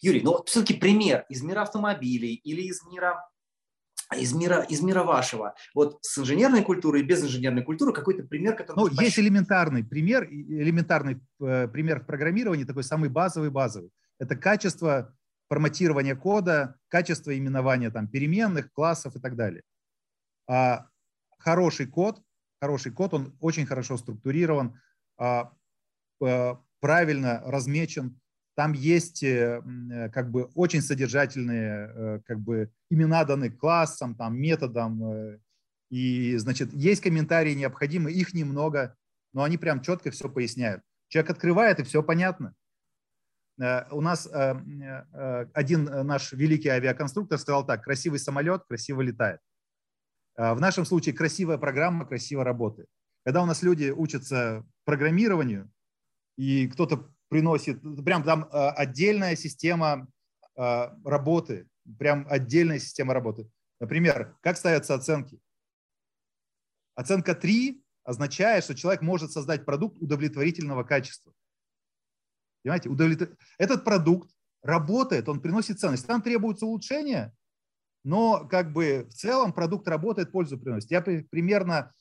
[0.00, 3.26] Юрий, ну все-таки пример из мира автомобилей или из мира
[4.16, 5.54] из мира, из мира вашего.
[5.72, 8.76] Вот с инженерной культурой и без инженерной культуры какой-то пример, который...
[8.76, 13.90] Ну, есть элементарный пример, элементарный э, пример в программировании, такой самый базовый-базовый.
[14.18, 15.14] Это качество
[15.48, 19.62] форматирования кода, качество именования там, переменных, классов и так далее.
[20.48, 20.88] А
[21.38, 22.20] хороший код,
[22.60, 24.80] хороший код, он очень хорошо структурирован,
[26.80, 28.20] правильно размечен,
[28.60, 34.36] там есть э, э, как бы очень содержательные э, как бы имена даны классам, там,
[34.36, 35.40] методам.
[35.88, 38.94] И, значит, есть комментарии необходимы, их немного,
[39.32, 40.82] но они прям четко все поясняют.
[41.08, 42.54] Человек открывает, и все понятно.
[43.56, 49.40] У нас один наш великий авиаконструктор сказал так, красивый самолет красиво летает.
[50.36, 52.88] В нашем случае красивая программа красиво работает.
[53.24, 55.70] Когда у нас люди учатся программированию,
[56.36, 60.08] и кто-то приносит, прям там э, отдельная система
[60.56, 63.50] э, работы, прям отдельная система работы.
[63.78, 65.38] Например, как ставятся оценки?
[66.94, 71.32] Оценка 3 означает, что человек может создать продукт удовлетворительного качества.
[72.62, 73.36] Понимаете, удовлетвор...
[73.58, 74.30] этот продукт
[74.62, 76.06] работает, он приносит ценность.
[76.06, 77.32] Там требуется улучшение,
[78.04, 80.90] но как бы в целом продукт работает, пользу приносит.
[80.90, 81.92] Я примерно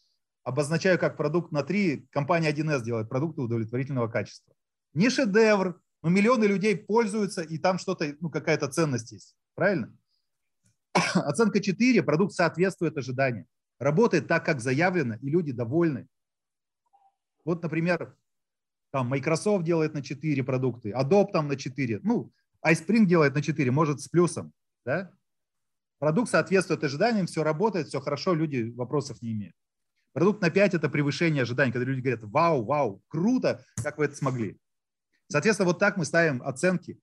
[0.50, 4.54] обозначаю как продукт на 3, компания 1С делает продукты удовлетворительного качества
[4.94, 9.36] не шедевр, но миллионы людей пользуются, и там что-то, ну, какая-то ценность есть.
[9.56, 9.96] Правильно?
[11.14, 13.46] Оценка 4, продукт соответствует ожиданиям.
[13.80, 16.08] Работает так, как заявлено, и люди довольны.
[17.46, 18.16] Вот, например,
[18.92, 22.32] там Microsoft делает на 4 продукты, Adobe там на 4, ну,
[22.66, 24.52] iSpring делает на 4, может с плюсом,
[24.86, 25.12] да?
[26.00, 29.56] Продукт соответствует ожиданиям, все работает, все хорошо, люди вопросов не имеют.
[30.14, 34.16] Продукт на 5– это превышение ожиданий, когда люди говорят, вау, вау, круто, как вы это
[34.16, 34.58] смогли.
[35.28, 37.00] Соответственно, вот так мы ставим оценки.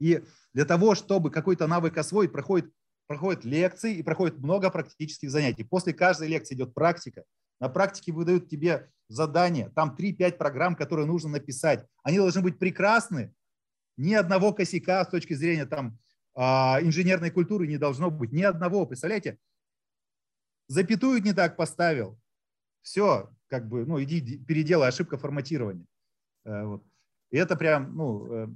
[0.00, 2.72] И для того, чтобы какой-то навык освоить, проходит,
[3.06, 5.62] проходят лекции и проходит много практических занятий.
[5.62, 7.22] После каждой лекции идет практика.
[7.60, 9.70] На практике выдают тебе задания.
[9.70, 11.86] Там 3-5 программ, которые нужно написать.
[12.02, 13.32] Они должны быть прекрасны.
[13.96, 15.98] Ни одного косяка с точки зрения там,
[16.34, 18.32] а, инженерной культуры не должно быть.
[18.32, 18.86] Ни одного.
[18.86, 19.38] Представляете?
[20.72, 22.18] Запятую не так поставил.
[22.80, 25.84] Все, как бы, ну, иди переделай, ошибка форматирования.
[26.46, 26.82] Э, вот.
[27.30, 28.48] И это прям, ну, э,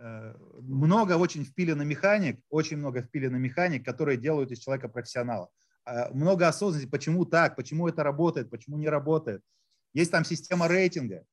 [0.00, 5.48] э, много очень впилено механик, очень много впилено механик, которые делают из человека профессионала.
[6.12, 9.40] Много осознанности, почему так, почему это работает, почему не работает.
[9.92, 11.24] Есть там система рейтинга,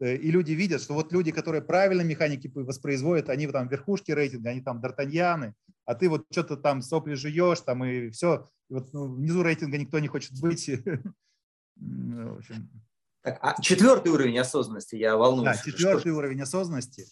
[0.00, 4.62] и люди видят, что вот люди, которые правильно механики воспроизводят, они там верхушки рейтинга, они
[4.62, 5.52] там д'Артаньяны,
[5.84, 8.48] а ты вот что-то там сопли жуешь, там и все.
[8.70, 10.68] И вот ну, внизу рейтинга никто не хочет быть.
[11.76, 12.70] В общем,
[13.22, 15.56] так, а четвертый уровень осознанности, я волнуюсь.
[15.56, 16.14] Да, четвертый что...
[16.14, 17.06] уровень осознанности.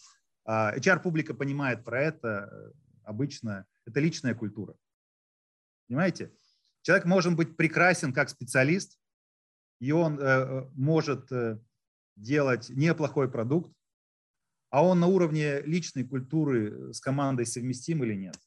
[0.45, 2.71] А, HR-публика понимает про это э,
[3.03, 3.65] обычно.
[3.85, 4.75] Это личная культура.
[5.87, 6.33] Понимаете?
[6.81, 8.97] Человек может быть прекрасен как специалист,
[9.79, 11.59] и он э, э может э,
[12.15, 13.71] делать неплохой продукт,
[14.69, 18.37] а он на уровне личной культуры с командой совместим или нет.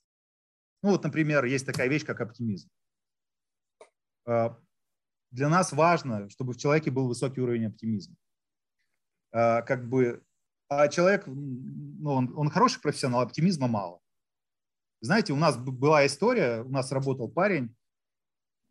[0.82, 2.68] Ну вот, например, есть такая вещь, как оптимизм.
[4.24, 4.56] А,
[5.30, 8.16] для нас важно, чтобы в человеке был высокий уровень оптимизма.
[9.32, 10.22] А, как бы,
[10.68, 14.00] а человек, ну, он, он хороший профессионал, оптимизма мало.
[15.00, 17.74] Знаете, у нас была история, у нас работал парень,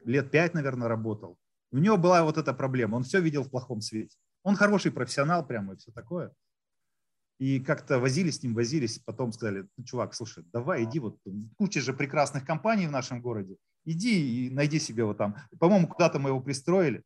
[0.06, 1.38] лет пять, наверное, работал.
[1.72, 4.18] У него была вот эта проблема, он все видел в плохом свете.
[4.44, 6.34] Он хороший профессионал прямо и все такое.
[7.40, 11.20] И как-то возились с ним, возились, потом сказали, ну, чувак, слушай, давай иди, вот
[11.58, 15.36] куча же прекрасных компаний в нашем городе, иди и найди себе вот там.
[15.60, 17.04] По-моему, куда-то мы его пристроили.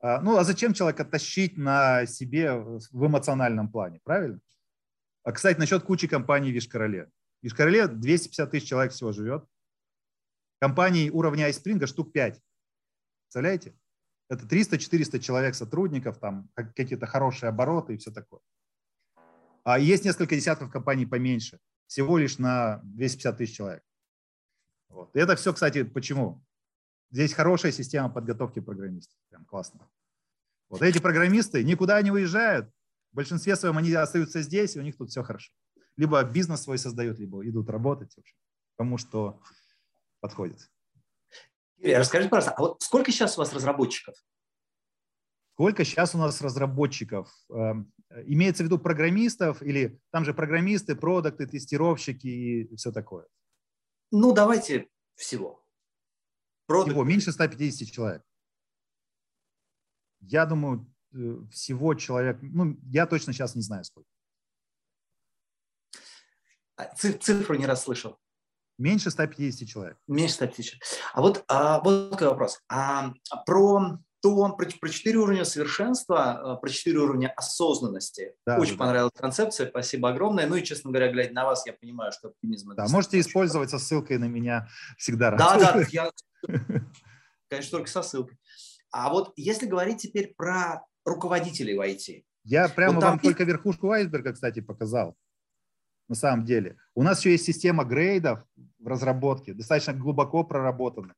[0.00, 4.40] А, ну, а зачем человека тащить на себе в эмоциональном плане, правильно?
[5.22, 7.08] А, кстати, насчет кучи компаний в Вишкороле.
[7.40, 9.44] В Вишкороле 250 тысяч человек всего живет.
[10.60, 12.40] Компаний уровня iSpring штук 5.
[13.24, 13.74] Представляете?
[14.28, 18.40] Это 300-400 человек сотрудников, там какие-то хорошие обороты и все такое.
[19.64, 23.82] А есть несколько десятков компаний поменьше, всего лишь на 250 тысяч человек.
[24.92, 25.14] Вот.
[25.16, 26.44] И это все, кстати, почему?
[27.10, 29.18] Здесь хорошая система подготовки программистов.
[29.28, 29.88] Прям классно.
[30.68, 32.70] Вот эти программисты никуда не уезжают.
[33.12, 35.52] В большинстве своем они остаются здесь, и у них тут все хорошо.
[35.96, 38.14] Либо бизнес свой создают, либо идут работать.
[38.14, 38.36] В общем,
[38.78, 39.42] кому что
[40.20, 40.70] подходит.
[41.76, 44.14] Юрий, расскажи, пожалуйста, а вот сколько сейчас у вас разработчиков?
[45.54, 47.30] Сколько сейчас у нас разработчиков?
[47.50, 47.92] Эм,
[48.24, 53.26] имеется в виду программистов или там же программисты, продукты, тестировщики и все такое?
[54.12, 55.64] Ну, давайте всего.
[56.66, 56.92] Продукты.
[56.92, 58.22] Всего, меньше 150 человек.
[60.20, 64.08] Я думаю, э, всего человек, ну, я точно сейчас не знаю сколько.
[66.76, 68.18] А, цифру не расслышал.
[68.78, 69.98] Меньше 150 человек.
[70.06, 70.84] Меньше 150 человек.
[71.14, 72.62] А вот, а, вот такой вопрос.
[72.68, 73.14] А,
[73.46, 78.34] про то про, про четыре уровня совершенства, э, про четыре уровня осознанности.
[78.46, 80.46] Да, Очень да, понравилась концепция, спасибо огромное.
[80.46, 82.74] Ну и, честно говоря, глядя на вас, я понимаю, что оптимизм...
[82.76, 85.32] Да, можете использовать со ссылкой на меня всегда.
[85.32, 86.10] Да, да, я,
[87.48, 88.38] конечно, только со ссылкой.
[88.92, 92.22] А вот если говорить теперь про руководителей в IT.
[92.44, 95.16] Я прямо вот вам только верхушку айсберга, кстати, показал.
[96.08, 96.76] На самом деле.
[96.94, 98.44] У нас еще есть система грейдов
[98.78, 101.14] в разработке, достаточно глубоко проработана.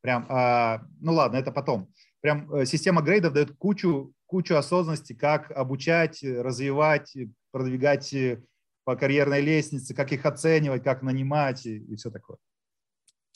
[0.00, 5.50] Прям, а, ну ладно, это потом прям э, система грейдов дает кучу, кучу осознанности, как
[5.50, 7.14] обучать, развивать,
[7.50, 8.42] продвигать э,
[8.84, 12.38] по карьерной лестнице, как их оценивать, как нанимать и, и все такое.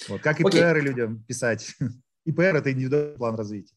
[0.08, 0.80] Вот, как ИПР okay.
[0.80, 1.76] людям писать.
[2.24, 3.76] ИПР– это индивидуальный план развития.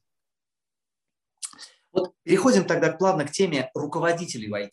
[1.91, 4.72] Вот переходим тогда плавно к теме руководителей в IT.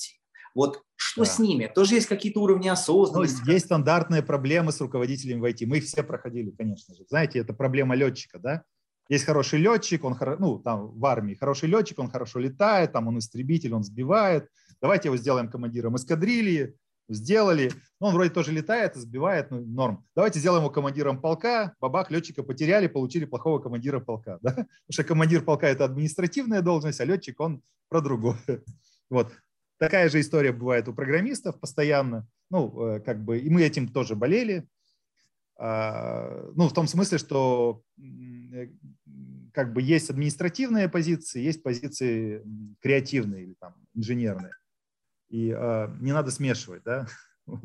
[0.55, 1.31] Вот что да.
[1.31, 1.71] с ними?
[1.75, 3.43] Тоже есть какие-то уровни осознанности?
[3.45, 5.67] Ну, есть стандартные проблемы с руководителями в IT.
[5.67, 7.05] Мы их все проходили, конечно же.
[7.09, 8.65] Знаете, это проблема летчика, да?
[9.09, 13.19] Есть хороший летчик, он ну, там в армии хороший летчик, он хорошо летает, там он
[13.19, 14.49] истребитель, он сбивает.
[14.81, 16.75] Давайте его сделаем командиром эскадрильи.
[17.09, 17.71] Сделали.
[18.01, 20.05] Ну, он вроде тоже летает, сбивает, ну, норм.
[20.17, 21.75] Давайте сделаем его командиром полка.
[21.81, 24.39] Бабах, летчика потеряли, получили плохого командира полка.
[24.43, 24.51] Да?
[24.51, 28.39] Потому что командир полка– это административная должность, а летчик, он про другое.
[29.09, 29.33] Вот.
[29.79, 32.27] Такая же история бывает у программистов постоянно.
[32.51, 34.67] Ну, э, как бы, и мы этим тоже болели.
[35.59, 38.69] А, ну, в том смысле, что э,
[39.53, 42.43] как бы есть административные позиции, есть позиции
[42.81, 44.53] креативные или там инженерные.
[45.29, 47.07] И э, не надо смешивать, да?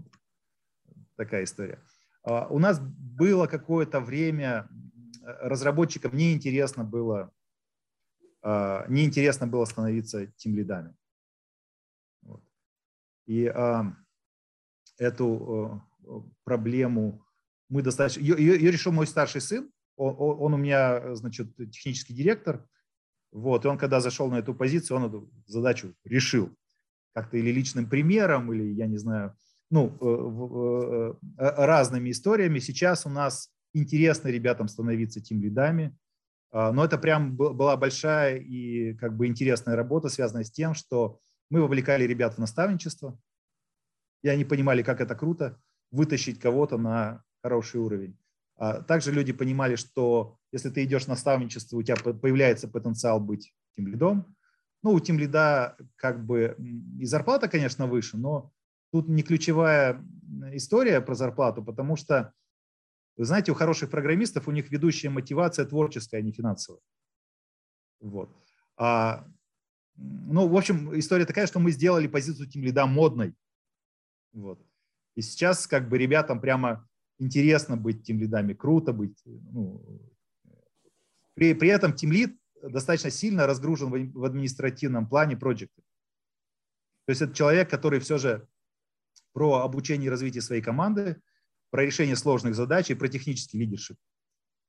[1.18, 1.80] Такая история.
[2.24, 4.70] Uh, у нас было какое-то время,
[5.24, 7.32] разработчикам неинтересно было,
[8.44, 10.96] неинтересно было становиться тем лидами.
[12.22, 12.44] Вот.
[13.26, 13.52] И
[15.00, 15.84] эту
[16.44, 17.26] проблему
[17.72, 18.20] мы достаточно...
[18.20, 22.68] Ее, ее решил мой старший сын, он, он у меня, значит, технический директор,
[23.32, 26.54] вот, и он, когда зашел на эту позицию, он эту задачу решил
[27.14, 29.36] как-то или личным примером, или, я не знаю,
[29.70, 32.60] ну, э, э, разными историями.
[32.60, 35.98] Сейчас у нас интересно ребятам становиться тем лидами,
[36.52, 41.20] а, но это прям была большая и как бы интересная работа, связанная с тем, что
[41.50, 43.18] мы вовлекали ребят в наставничество,
[44.24, 45.58] и они понимали, как это круто,
[45.90, 48.18] вытащить кого-то на хороший уровень.
[48.58, 53.54] А также люди понимали, что если ты идешь в наставничество, у тебя появляется потенциал быть
[53.76, 54.36] тем лидом.
[54.84, 56.56] Ну, у тем лида как бы
[57.00, 58.52] и зарплата, конечно, выше, но
[58.92, 60.04] тут не ключевая
[60.54, 62.34] история про зарплату, потому что,
[63.18, 66.82] вы знаете, у хороших программистов у них ведущая мотивация творческая, а не финансовая.
[68.00, 68.36] Вот.
[68.78, 69.28] А,
[69.96, 73.36] ну, в общем, история такая, что мы сделали позицию тем лида модной.
[74.34, 74.60] Вот.
[75.16, 76.88] И сейчас как бы ребятам прямо
[77.22, 79.22] интересно быть тем лидами, круто быть.
[79.26, 80.02] Ну,
[81.36, 85.82] при, при этом тем лид достаточно сильно разгружен в, в административном плане проекта.
[87.06, 88.48] То есть это человек, который все же
[89.34, 91.22] про обучение и развитие своей команды,
[91.70, 93.98] про решение сложных задач и про технический лидершип.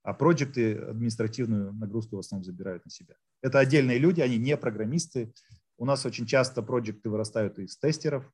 [0.02, 3.14] А проекты административную нагрузку в основном забирают на себя.
[3.40, 5.32] Это отдельные люди, они не программисты.
[5.78, 8.30] У нас очень часто проекты вырастают из тестеров.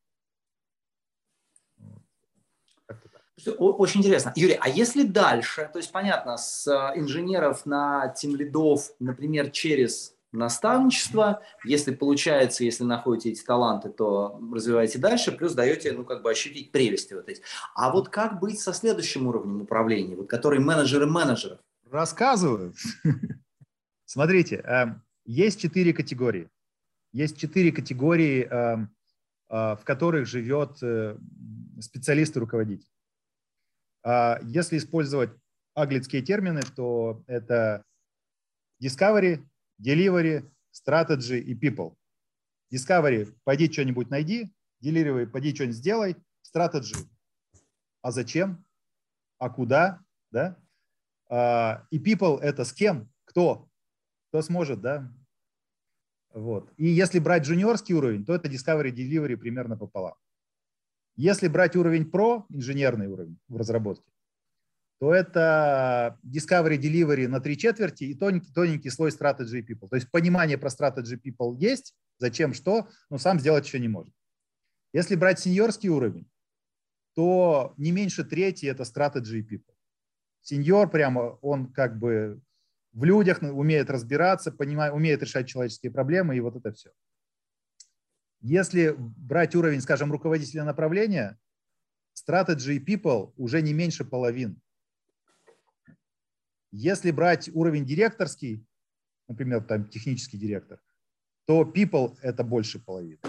[3.47, 4.33] Очень интересно.
[4.37, 10.15] Юрий, а если дальше, то есть понятно, с э, инженеров на тим лидов, например, через
[10.33, 11.43] наставничество.
[11.65, 16.73] Если получается, если находите эти таланты, то развиваете дальше, плюс даете, ну, как бы ощутить
[16.73, 17.43] прелести вот эти.
[17.75, 21.61] А вот как быть со следующим уровнем управления, вот который менеджеры менеджеров?
[21.91, 22.75] Рассказываю.
[24.05, 26.49] Смотрите, эм, есть четыре категории.
[27.13, 28.95] Есть четыре категории, эм,
[29.49, 31.17] э, в которых живет э,
[31.81, 32.89] специалист и руководитель.
[34.05, 35.31] А если использовать
[35.75, 37.85] аглицкие термины, то это
[38.83, 39.45] discovery,
[39.81, 41.97] delivery, strategy и people.
[42.73, 46.97] Discovery– пойди что-нибудь найди, delivery– пойди что-нибудь сделай, strategy–
[48.03, 48.65] а зачем,
[49.39, 50.57] а куда, да?
[51.29, 53.69] А, и people– это с кем, кто,
[54.29, 55.13] кто сможет, да?
[56.33, 56.73] Вот.
[56.77, 60.15] И если брать джуниорский уровень, то это discovery, delivery примерно пополам.
[61.19, 64.09] Если брать уровень про, инженерный уровень в разработке,
[65.01, 69.89] то это Discovery Delivery на три четверти и тоненький, тоненький слой Strategy People.
[69.89, 74.15] То есть понимание про Strategy People есть, зачем, что, но сам сделать еще не может.
[74.93, 76.31] Если брать сеньорский уровень,
[77.17, 79.75] то не меньше трети это Strategy People.
[80.43, 82.41] Сеньор прямо, он как бы
[82.93, 86.91] в людях умеет разбираться, понимает, умеет решать человеческие проблемы и вот это все.
[88.41, 91.39] Если брать уровень, скажем, руководителя направления,
[92.17, 94.57] Strategy People уже не меньше половины.
[96.71, 98.67] Если брать уровень директорский,
[99.27, 100.81] например, там технический директор,
[101.47, 103.21] то people– это больше половины.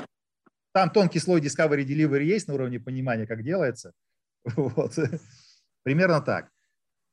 [0.74, 3.94] Там тонкий слой discovery delivery есть на уровне понимания, как делается.
[4.56, 4.98] Вот.
[5.84, 6.52] Примерно так.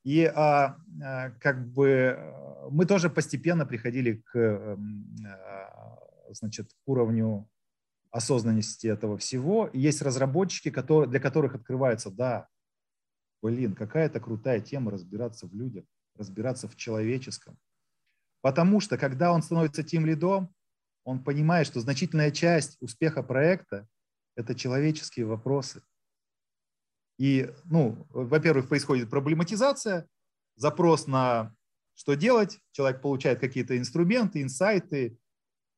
[0.03, 2.17] И а, а, как бы
[2.69, 5.97] мы тоже постепенно приходили к а,
[6.31, 7.49] значит, уровню
[8.17, 9.67] осознанности этого всего.
[9.67, 12.47] И есть разработчики, которые, для которых открывается, да,
[13.41, 15.85] блин, какая-то крутая тема разбираться в людях
[16.17, 17.57] разбираться в человеческом.
[18.41, 20.53] Потому что, когда он становится тем лидом,
[21.03, 23.87] он понимает, что значительная часть успеха проекта–
[24.35, 25.81] это человеческие вопросы.
[27.17, 30.07] И, ну, во-первых, происходит проблематизация,
[30.55, 31.55] запрос на
[31.95, 35.17] что делать, человек получает какие-то инструменты, инсайты,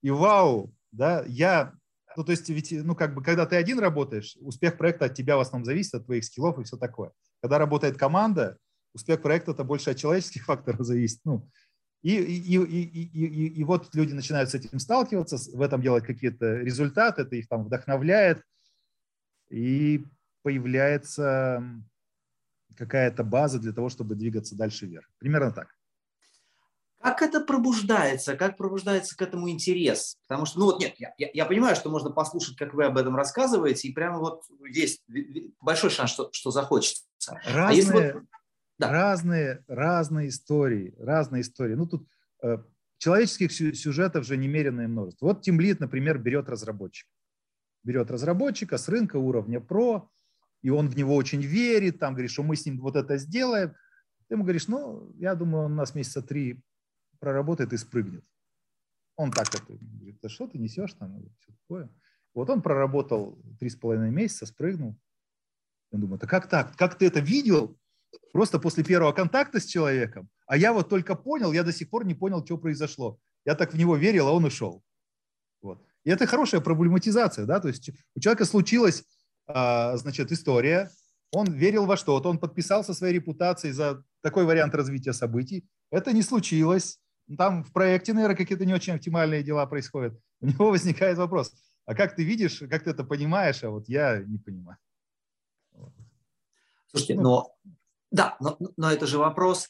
[0.02, 1.74] и вау, да, я,
[2.20, 5.38] ну, то есть, ведь, ну, как бы, когда ты один работаешь, успех проекта от тебя
[5.38, 7.13] в основном зависит, от твоих скиллов и все такое.
[7.41, 8.57] Когда работает команда,
[8.93, 11.22] успех проекта это больше от человеческих факторов зависит.
[11.24, 11.49] Ну,
[12.01, 16.05] и, и, и, и, и, и вот люди начинают с этим сталкиваться, в этом делать
[16.05, 18.43] какие-то результаты, это их там вдохновляет,
[19.49, 20.03] и
[20.43, 21.63] появляется
[22.76, 25.09] какая-то база для того, чтобы двигаться дальше вверх.
[25.20, 25.74] Примерно так.
[27.02, 28.36] Как это пробуждается?
[28.36, 30.18] Как пробуждается к этому интерес?
[30.28, 33.16] Потому что, ну вот нет, я, я, понимаю, что можно послушать, как вы об этом
[33.16, 35.02] рассказываете, и прямо вот есть
[35.62, 37.06] большой шанс, что, что захочется.
[37.45, 38.24] Разные, а если вот,
[38.80, 38.91] да.
[38.91, 41.76] Разные, разные истории, разные истории.
[41.76, 42.08] Ну, тут
[42.41, 42.60] э,
[42.97, 45.28] человеческих сюжетов же немеренное множество.
[45.28, 47.10] Вот Тимлит, например, берет разработчика.
[47.84, 50.10] Берет разработчика с рынка уровня про,
[50.62, 53.76] и он в него очень верит, там говорит, что мы с ним вот это сделаем.
[54.28, 56.62] Ты ему говоришь, ну, я думаю, он у нас месяца три
[57.20, 58.24] проработает и спрыгнет.
[59.15, 61.89] Он так это говорит, да что ты несешь там, все такое.
[62.34, 64.95] Вот он проработал три с половиной месяца, спрыгнул.
[65.91, 66.76] Он думает, а как так?
[66.76, 67.78] Как ты это видел?
[68.32, 72.05] просто после первого контакта с человеком, а я вот только понял, я до сих пор
[72.05, 73.20] не понял, что произошло.
[73.45, 74.84] Я так в него верил, а он ушел.
[75.61, 75.82] Вот.
[76.03, 79.03] И это хорошая проблематизация, да, то есть у человека случилась,
[79.47, 80.89] а, значит, история,
[81.32, 86.22] он верил во что-то, он подписался своей репутацией за такой вариант развития событий, это не
[86.22, 86.99] случилось,
[87.38, 90.20] там в проекте, наверное, какие-то не очень оптимальные дела происходят.
[90.42, 91.54] У него возникает вопрос,
[91.86, 94.78] а как ты видишь, как ты это понимаешь, а вот я не понимаю.
[96.88, 97.56] Слушайте, ну, но
[98.12, 99.70] да, но, но это же вопрос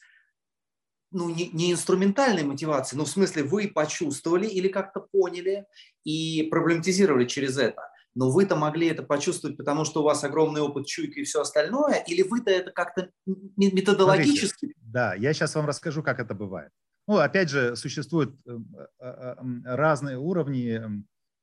[1.12, 5.66] ну, не, не инструментальной мотивации, но в смысле вы почувствовали или как-то поняли
[6.04, 7.82] и проблематизировали через это.
[8.14, 12.02] Но вы-то могли это почувствовать, потому что у вас огромный опыт чуйки и все остальное,
[12.06, 13.10] или вы-то это как-то
[13.56, 14.66] методологически...
[14.66, 16.72] Смотрите, да, я сейчас вам расскажу, как это бывает.
[17.06, 19.34] Ну, опять же, существуют э, э, э,
[19.64, 20.80] разные уровни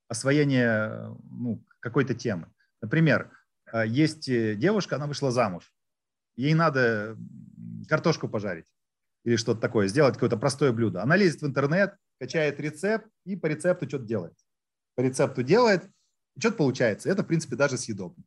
[0.08, 2.48] освоения ну, какой-то темы.
[2.82, 3.32] Например,
[3.86, 5.74] есть девушка, она вышла замуж
[6.38, 7.18] ей надо
[7.90, 8.72] картошку пожарить
[9.26, 11.02] или что-то такое, сделать какое-то простое блюдо.
[11.02, 14.34] Она лезет в интернет, качает рецепт и по рецепту что-то делает.
[14.96, 15.90] По рецепту делает,
[16.40, 17.10] что-то получается.
[17.10, 18.24] Это, в принципе, даже съедобно.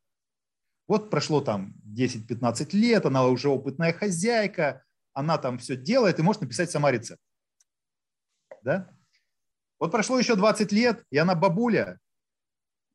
[0.86, 4.84] Вот прошло там 10-15 лет, она уже опытная хозяйка,
[5.20, 7.22] она там все делает и может написать сама рецепт.
[8.62, 8.90] Да?
[9.78, 11.98] Вот прошло еще 20 лет, и она бабуля.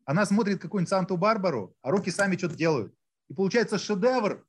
[0.06, 2.94] Она смотрит какую-нибудь Санту-Барбару, а руки сами что-то делают.
[3.30, 4.46] И получается шедевр.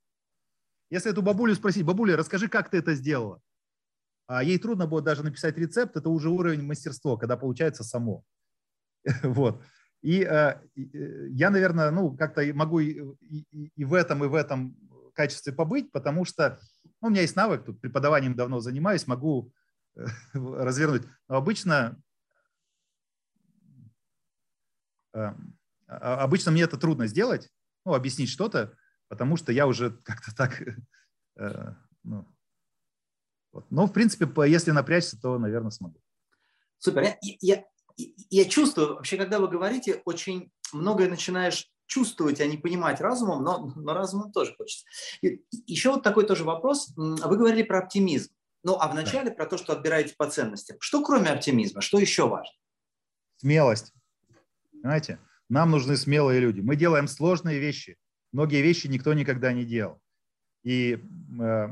[0.91, 3.41] Если эту бабулю спросить, бабуля, расскажи, как ты это сделала?
[4.27, 8.25] А ей трудно будет даже написать рецепт, это уже уровень мастерства, когда получается само.
[9.23, 9.63] Вот.
[10.03, 14.35] И э, э, я, наверное, ну, как-то могу и, и, и в этом, и в
[14.35, 14.77] этом
[15.15, 16.61] качестве побыть, потому что
[17.01, 19.53] ну, у меня есть навык, тут преподаванием давно занимаюсь, могу
[19.97, 21.03] э, развернуть.
[21.29, 22.03] Но обычно,
[25.15, 25.33] э,
[25.87, 27.51] а, обычно мне это трудно сделать,
[27.85, 28.77] ну, объяснить что-то,
[29.09, 30.63] потому что я уже как-то так,
[31.37, 32.27] э, ну,
[33.53, 33.71] вот.
[33.71, 36.01] Но, в принципе, если напрячься, то, наверное, смогу.
[36.79, 37.03] Супер.
[37.03, 37.65] Я, я,
[37.97, 43.73] я чувствую, вообще, когда вы говорите, очень многое начинаешь чувствовать, а не понимать разумом, но,
[43.77, 44.85] но разумом тоже хочется.
[45.23, 46.93] И, еще вот такой тоже вопрос.
[46.97, 48.33] Вы говорили про оптимизм.
[48.63, 49.37] Ну, а вначале да.
[49.37, 50.77] про то, что отбираете по ценностям.
[50.81, 52.55] Что кроме оптимизма, что еще важно?
[53.37, 53.93] Смелость.
[54.73, 55.21] Понимаете?
[55.49, 56.61] Нам нужны смелые люди.
[56.61, 57.97] Мы делаем сложные вещи.
[58.33, 60.01] Многие вещи никто никогда не делал.
[60.65, 61.69] И э, э,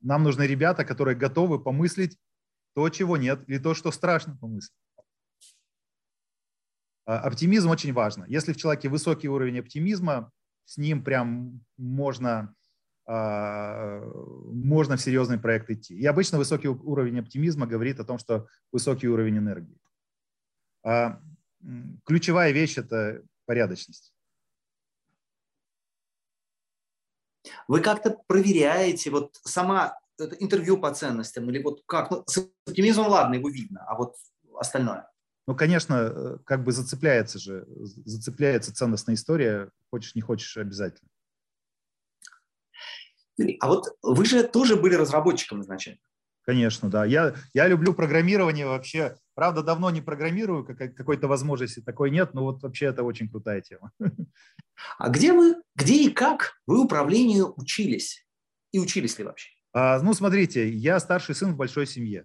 [0.00, 2.16] нам нужны ребята, которые готовы помыслить
[2.74, 4.72] то, чего нет, или то, что страшно помыслить.
[7.10, 8.24] А, оптимизм очень важно.
[8.28, 10.30] Если в человеке высокий уровень оптимизма,
[10.64, 12.54] с ним прям можно,
[13.04, 14.00] а,
[14.52, 15.98] можно в серьезный проект идти.
[15.98, 19.76] И обычно высокий уровень оптимизма говорит о том, что высокий уровень энергии.
[20.84, 21.20] А,
[22.04, 24.14] ключевая вещь– это порядочность.
[27.66, 29.98] Вы как-то проверяете, вот сама
[30.38, 32.12] интервью по ценностям или вот как?
[32.12, 34.14] Ну, с оптимизмом, ладно, его видно, а вот
[34.56, 35.09] остальное?
[35.50, 37.66] Ну, конечно, э, как бы зацепляется же,
[38.04, 41.10] зацепляется ценностная история, хочешь не хочешь обязательно.
[43.58, 45.98] А вот вы же тоже были разработчиком изначально.
[46.42, 47.04] Конечно, да.
[47.04, 49.16] Я, я люблю программирование вообще.
[49.34, 53.60] Правда, давно не программирую, как, какой-то возможности такой нет, но вот вообще это очень крутая
[53.60, 53.90] тема.
[54.98, 58.24] А где вы, где и как вы управлению учились?
[58.70, 59.50] И учились ли вообще?
[59.72, 62.24] А, ну, смотрите, я старший сын в большой семье.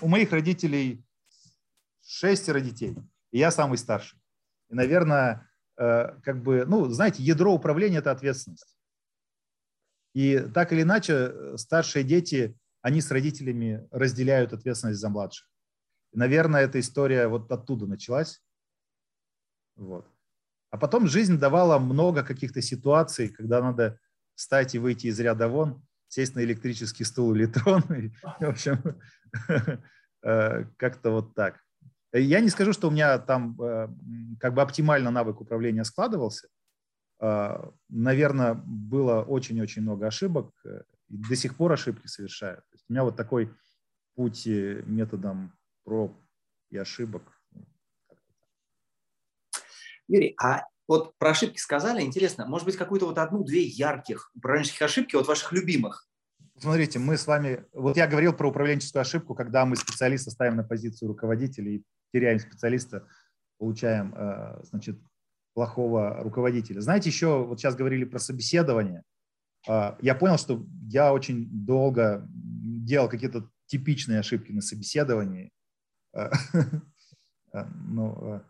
[0.00, 1.05] У моих родителей
[2.06, 2.96] шестеро детей,
[3.30, 4.18] и я самый старший.
[4.68, 8.76] И, наверное, э, как бы, ну, знаете, ядро управления– это ответственность.
[10.14, 15.48] И так или иначе, э, старшие дети, они с родителями разделяют ответственность за младших.
[16.12, 18.42] И, наверное, эта история вот оттуда началась.
[19.74, 20.08] Вот.
[20.70, 23.98] А потом жизнь давала много каких-то ситуаций, когда надо
[24.34, 27.82] встать и выйти из ряда вон, сесть на электрический стул или трон.
[27.94, 28.10] И,
[28.44, 28.82] в общем,
[30.22, 31.65] э, как-то вот так.
[32.18, 33.88] Я не скажу, что у меня там э,
[34.40, 36.48] как бы оптимально навык управления складывался.
[37.20, 40.52] Э, Наверное, было очень-очень много ошибок.
[41.08, 42.56] И до сих пор ошибки совершаю.
[42.56, 43.54] То есть у меня вот такой
[44.14, 45.52] путь методом
[45.84, 46.16] проб
[46.70, 47.22] и ошибок.
[50.08, 55.16] Юрий, а вот про ошибки сказали, интересно, может быть, какую-то вот одну-две ярких управленческих ошибки,
[55.16, 56.08] вот ваших любимых?
[56.58, 60.64] Смотрите, мы с вами, вот я говорил про управленческую ошибку, когда мы специалиста ставим на
[60.64, 61.82] позицию руководителя и
[62.12, 63.06] теряем специалиста,
[63.58, 64.98] получаем, э, значит,
[65.54, 66.80] плохого руководителя.
[66.80, 69.02] Знаете, еще вот сейчас говорили про собеседование.
[69.68, 75.50] Э, я понял, что я очень долго делал какие-то типичные ошибки на собеседовании.
[76.14, 76.30] Э,
[77.88, 78.42] ну,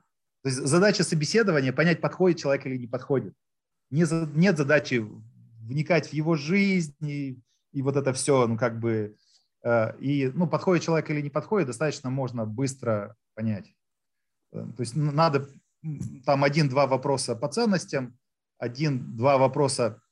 [0.43, 3.35] то есть задача собеседования– понять, подходит человек или не подходит.
[3.91, 4.05] Не,
[4.37, 5.05] нет задачи
[5.67, 7.41] вникать в его жизнь и,
[7.73, 9.17] и вот это все, ну, как бы,
[9.65, 13.73] э, и, ну, подходит человек или не подходит, достаточно можно быстро понять.
[14.53, 15.49] Э, то есть надо
[16.25, 18.19] там один-два вопроса по ценностям,
[18.59, 20.03] один-два вопроса,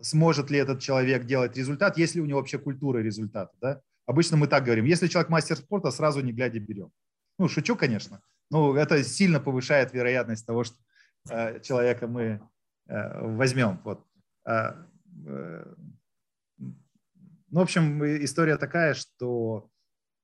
[0.00, 3.52] сможет ли этот человек делать результат, есть ли у него вообще культура результата.
[3.60, 3.82] Да?
[4.06, 6.90] Обычно мы так говорим, если человек мастер спорта, сразу не глядя берем.
[7.38, 10.76] Ну, шучу, конечно, ну, это сильно повышает вероятность того, что
[11.30, 12.40] э, человека мы
[12.86, 13.80] э, возьмем.
[13.84, 14.04] Вот.
[14.44, 14.86] А,
[15.26, 15.74] э,
[17.50, 19.68] ну, в общем, история такая, что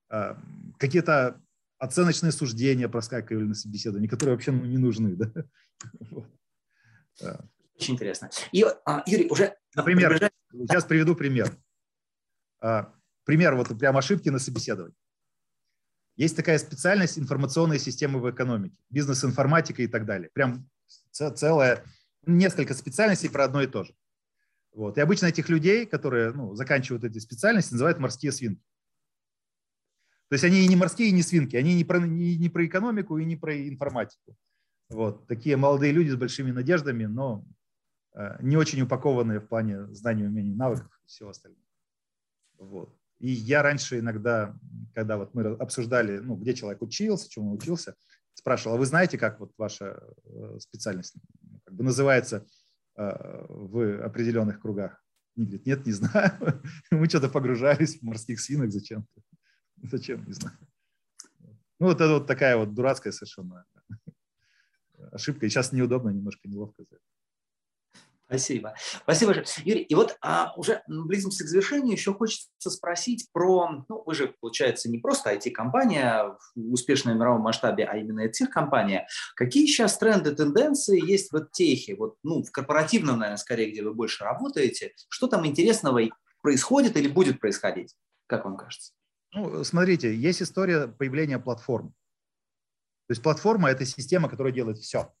[0.09, 0.35] э,
[0.77, 1.41] какие-то
[1.77, 5.15] оценочные суждения проскакивали на собеседовании, которые вообще ну, не нужны.
[5.15, 5.31] Да?
[7.21, 7.39] Вот.
[7.75, 8.29] Очень интересно.
[8.51, 9.55] И, а, Юрий, уже...
[9.73, 10.33] Например, приближает...
[10.67, 11.55] сейчас приведу пример.
[12.61, 12.93] А,
[13.25, 14.95] пример вот прям ошибки на собеседовании.
[16.15, 20.29] Есть такая специальность информационные системы в экономике, бизнес-информатика и так далее.
[20.33, 20.69] Прям
[21.11, 21.83] целая,
[22.25, 23.93] несколько специальностей про одно и то же.
[24.73, 24.97] Вот.
[24.97, 28.61] И обычно этих людей, которые ну, заканчивают эти специальности, называют морские свинки.
[30.35, 32.65] То есть они и не морские, и не свинки, они не про, не, не про
[32.65, 34.35] экономику, и не про информатику.
[34.89, 35.25] Вот.
[35.27, 37.47] Такие молодые люди с большими надеждами, но
[38.13, 41.63] э, не очень упакованные в плане знаний, умений, навыков и всего остального.
[42.57, 42.93] Вот.
[43.19, 44.59] И я раньше иногда,
[44.93, 47.95] когда вот мы обсуждали, ну, где человек учился, чему он учился,
[48.33, 51.15] спрашивал, а вы знаете, как вот ваша э, специальность
[51.63, 52.45] как бы называется
[52.97, 55.01] э, в определенных кругах?
[55.37, 56.61] Они говорят, нет, не знаю.
[56.91, 59.21] Мы что-то погружались в морских свинок зачем-то.
[59.91, 60.57] Зачем, не знаю.
[61.79, 63.65] Ну, вот это вот такая вот дурацкая совершенно
[65.11, 65.45] ошибка.
[65.45, 66.85] И сейчас неудобно, немножко неловко.
[68.27, 68.73] Спасибо.
[69.03, 69.47] Спасибо большое.
[69.65, 74.33] Юрий, и вот а, уже близимся к завершению, еще хочется спросить про, ну, вы же,
[74.39, 79.07] получается, не просто IT-компания в успешном мировом масштабе, а именно техкомпания.
[79.35, 83.93] Какие сейчас тренды, тенденции есть в техе, вот, ну, в корпоративном, наверное, скорее, где вы
[83.93, 86.01] больше работаете, что там интересного
[86.41, 88.91] происходит или будет происходить, как вам кажется?
[89.35, 91.89] Ну, смотрите, есть история появления платформ.
[93.07, 95.13] То есть платформа– это система, которая делает все.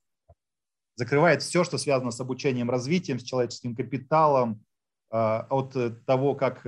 [0.95, 4.63] Закрывает все, что связано с обучением, развитием, с человеческим капиталом,
[5.11, 6.65] а, от того, как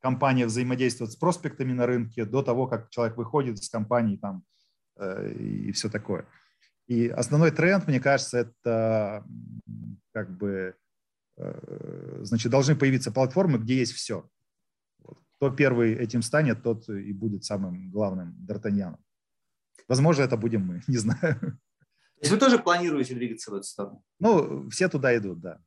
[0.00, 4.44] компания взаимодействует с проспектами на рынке, до того, как человек выходит из компании там,
[4.96, 6.26] э, и все такое.
[6.86, 9.24] И основной тренд, мне кажется, это
[10.12, 10.74] как бы,
[11.36, 14.28] э, значит, должны появиться платформы, где есть все.
[15.38, 18.98] Кто первый этим станет, тот и будет самым главным Д'Артаньяном.
[19.86, 21.38] Возможно, это будем мы, не знаю.
[21.40, 24.04] То есть вы тоже планируете двигаться в эту сторону?
[24.18, 25.60] Ну, все туда идут, да.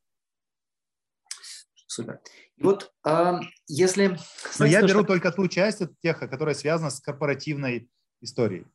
[1.88, 2.20] Супер.
[2.58, 4.18] И вот э, если...
[4.60, 5.08] Но я то, беру что...
[5.08, 8.66] только ту часть от теха, которая связана с корпоративной историей.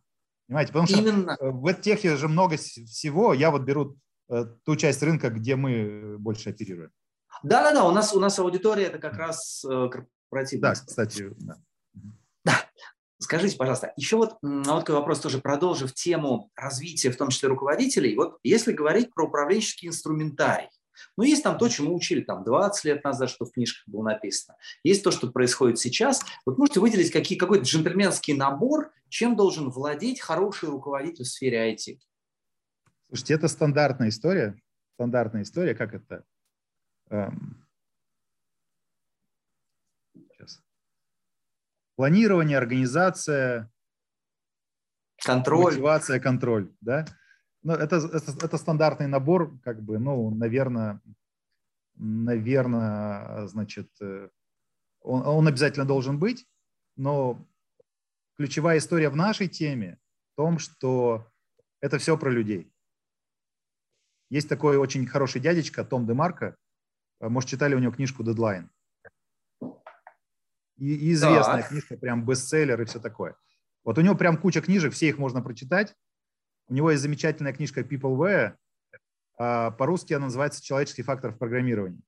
[0.46, 0.72] Понимаете?
[0.72, 1.36] Потому что Именно.
[1.40, 3.34] в техе же много всего.
[3.34, 3.98] Я вот беру
[4.30, 6.90] э, ту часть рынка, где мы больше оперируем.
[7.42, 9.64] Да-да-да, у нас, у нас аудитория это как раз
[10.36, 10.74] корпоративная.
[10.74, 11.56] Да, кстати, да.
[12.44, 12.66] Да,
[13.18, 18.14] Скажите, пожалуйста, еще вот, вот такой вопрос тоже продолжив тему развития, в том числе руководителей.
[18.14, 20.68] Вот если говорить про управленческий инструментарий,
[21.16, 24.56] ну, есть там то, чему учили там 20 лет назад, что в книжках было написано.
[24.82, 26.24] Есть то, что происходит сейчас.
[26.46, 31.98] Вот можете выделить какие, какой-то джентльменский набор, чем должен владеть хороший руководитель в сфере IT?
[33.08, 34.58] Слушайте, это стандартная история.
[34.94, 36.24] Стандартная история, как это?
[37.10, 37.65] Эм,
[41.96, 43.72] Планирование, организация,
[45.24, 45.72] контроль.
[45.72, 47.06] мотивация, контроль, да?
[47.62, 51.00] Ну, это, это, это стандартный набор, как бы, ну, наверное,
[51.96, 54.28] наверное, значит, э,
[55.00, 56.46] он, он обязательно должен быть,
[56.96, 57.44] но
[58.36, 59.98] ключевая история в нашей теме
[60.32, 61.26] в том, что
[61.80, 62.70] это все про людей.
[64.28, 66.56] Есть такой очень хороший дядечка Том Демарко,
[67.20, 68.70] может, читали у него книжку «Дедлайн».
[70.76, 71.68] И, известная так.
[71.68, 73.36] книжка, прям бестселлер и все такое.
[73.84, 75.94] Вот у него прям куча книжек, все их можно прочитать.
[76.68, 78.56] У него есть замечательная книжка Peopleware,
[79.38, 82.02] а по-русски она называется «Человеческий фактор в программировании».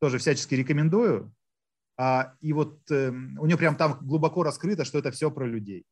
[0.00, 1.34] Тоже всячески рекомендую.
[1.96, 5.86] А, и вот э, у него прям там глубоко раскрыто, что это все про людей.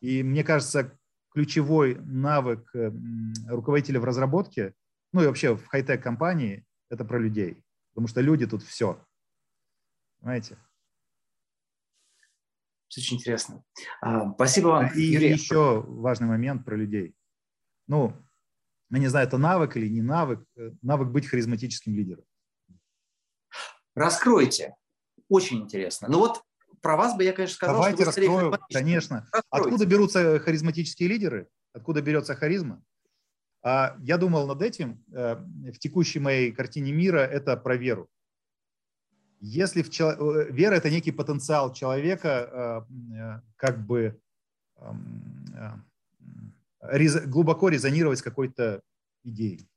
[0.00, 0.98] И мне кажется,
[1.30, 2.90] ключевой навык э,
[3.46, 4.74] руководителя в разработке,
[5.12, 7.62] ну и вообще в хай-тек компании, это про людей.
[7.90, 9.00] Потому что люди тут все.
[10.18, 10.58] Понимаете?
[12.96, 13.62] Очень интересно.
[14.00, 15.32] А, спасибо вам, И Юрий.
[15.32, 17.14] еще важный момент про людей.
[17.86, 18.14] Ну,
[18.90, 22.24] я не знаю, это навык или не навык, э, навык быть харизматическим лидером.
[23.94, 24.76] Раскройте.
[25.28, 26.08] Очень интересно.
[26.08, 26.42] Ну вот
[26.80, 29.28] про вас бы я, конечно, сказал, Давайте что раскрою, конечно.
[29.32, 29.46] Раскройте.
[29.50, 31.48] Откуда берутся харизматические лидеры?
[31.72, 32.82] Откуда берется харизма?
[33.62, 35.04] А я думал над этим.
[35.12, 38.08] Э, в текущей моей картине мира это про веру.
[39.40, 40.12] Если в чело...
[40.12, 44.20] Э, вера– это некий потенциал человека э, э, как бы
[47.26, 48.82] глубоко резонировать с какой-то
[49.24, 49.68] идеей.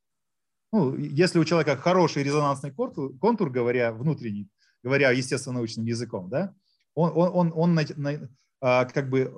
[0.72, 4.47] Ну, если у человека хороший резонансный контур, контур говоря внутренний,
[4.84, 6.53] говоря естественно-научным языком, да,
[6.93, 8.30] он, он, он, он на, на,
[8.62, 9.34] а, как бы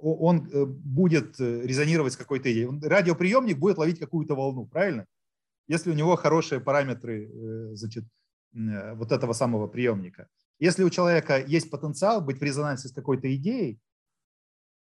[0.00, 0.46] он
[0.84, 2.68] будет резонировать с какой-то идеей.
[2.86, 5.06] Радиоприемник будет ловить какую-то волну, правильно?
[5.66, 8.04] Если у него хорошие параметры значит,
[8.52, 10.28] вот этого самого приемника.
[10.58, 13.80] Если у человека есть потенциал быть в резонансе с какой-то идеей,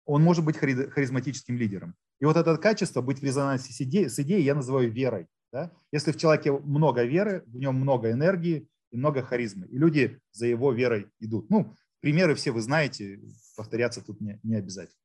[0.06, 1.96] он может быть харизматическим лидером.
[2.20, 5.28] И вот это качество, быть в резонансе с идеей, с идеей я называю верой.
[5.52, 5.72] Да?
[5.92, 10.48] Если в человеке много веры, в нем много энергии и много харизмы, и люди за
[10.48, 11.50] его верой идут.
[11.50, 13.20] Ну, примеры все вы знаете,
[13.56, 15.00] повторяться тут не, не обязательно.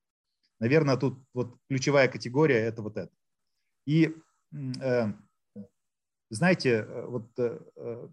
[0.61, 3.13] Наверное, тут вот ключевая категория– это вот это.
[3.85, 4.15] И
[4.53, 5.13] э,
[6.35, 8.09] знаете, э, вот э, э,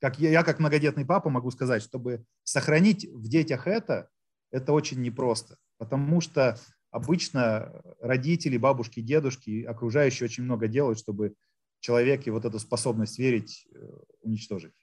[0.00, 4.08] как я, я как многодетный папа могу сказать, чтобы сохранить в детях это,
[4.50, 6.58] это очень непросто, потому что
[6.90, 11.34] обычно родители, бабушки, дедушки, окружающие очень много делают, чтобы
[11.78, 13.68] человеке вот эту способность верить
[14.22, 14.74] уничтожить.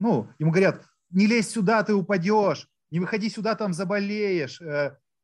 [0.00, 4.60] Ну, ему говорят, не лезь сюда, ты упадешь, не выходи сюда, там заболеешь,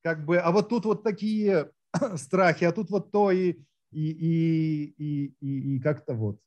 [0.03, 1.73] как бы, а вот тут вот такие
[2.15, 3.59] страхи, а тут вот то и,
[3.91, 6.41] и, и, и, и, и как-то вот.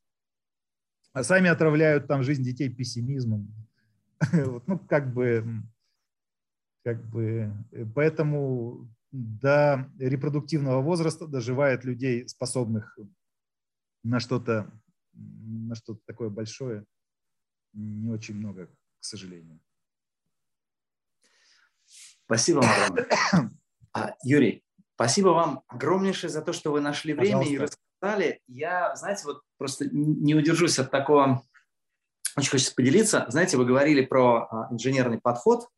[1.12, 3.54] А сами отравляют там жизнь детей пессимизмом.
[4.66, 5.62] ну, как бы,
[6.82, 12.98] как бы, э, поэтому до репродуктивного возраста доживает людей, способных
[14.02, 14.72] на что-то
[15.16, 16.84] на что-то такое большое,
[17.72, 19.60] не очень много, к сожалению.
[22.24, 22.62] Спасибо
[23.92, 24.63] а, Юрий,
[24.94, 27.54] спасибо вам огромнейшее за то, что вы нашли время Пожалуйста.
[27.54, 28.40] и рассказали.
[28.46, 31.42] Я, знаете, вот просто не удержусь от такого,
[32.36, 33.26] очень хочется поделиться.
[33.28, 35.68] Знаете, вы говорили про а, инженерный подход,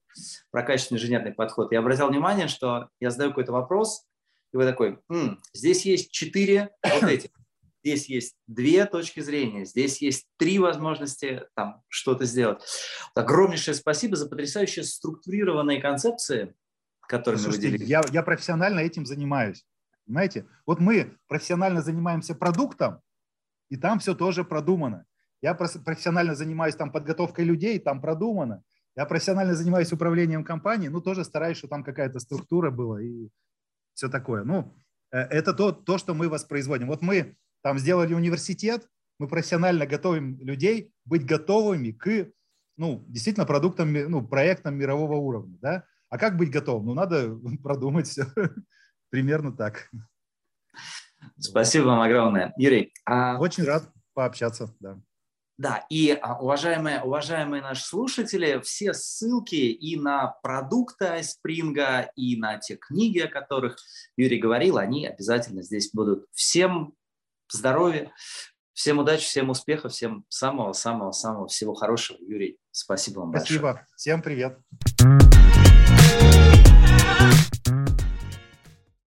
[0.51, 1.73] про качественный инженерный подход.
[1.73, 4.07] Я обратил внимание, что я задаю какой-то вопрос,
[4.53, 7.31] и вы такой, М, здесь есть четыре вот этих,
[7.83, 12.63] здесь есть две точки зрения, здесь есть три возможности там что-то сделать.
[13.15, 16.55] Огромнейшее спасибо за потрясающие структурированные концепции,
[17.07, 17.89] которыми Слушайте, вы делились.
[17.89, 19.65] Я, я профессионально этим занимаюсь.
[20.07, 20.47] Понимаете?
[20.67, 23.01] Вот мы профессионально занимаемся продуктом,
[23.69, 25.05] и там все тоже продумано.
[25.43, 28.63] Я профессионально занимаюсь там подготовкой людей, там продумано.
[28.97, 33.29] Я профессионально занимаюсь управлением компанией, ну, тоже стараюсь, чтобы там какая-то структура была и
[33.95, 34.45] все такое.
[34.45, 34.75] Ну,
[35.13, 36.87] э, это то, то, что мы воспроизводим.
[36.87, 38.89] Вот мы там сделали университет,
[39.19, 42.31] мы профессионально готовим людей быть готовыми к,
[42.77, 45.85] ну, действительно, продуктам, ну, проектам мирового уровня, да.
[46.09, 46.87] А как быть готовым?
[46.87, 48.27] Ну, надо продумать все.
[49.11, 49.91] Примерно так.
[51.39, 52.53] Спасибо вам огромное.
[52.57, 52.93] Юрий.
[53.05, 53.39] А...
[53.39, 54.99] Очень рад пообщаться, да.
[55.59, 62.59] Да, и а, уважаемые, уважаемые наши слушатели, все ссылки и на продукты Спринга, и на
[62.59, 63.79] те книги, о которых
[64.19, 66.27] Юрий говорил, они обязательно здесь будут.
[66.33, 66.93] Всем
[67.49, 68.13] здоровья,
[68.75, 72.19] всем удачи, всем успехов, всем самого-самого-самого всего хорошего.
[72.21, 73.63] Юрий, спасибо вам спасибо.
[73.63, 73.87] большое.
[73.87, 73.97] Спасибо.
[73.97, 75.46] Всем привет.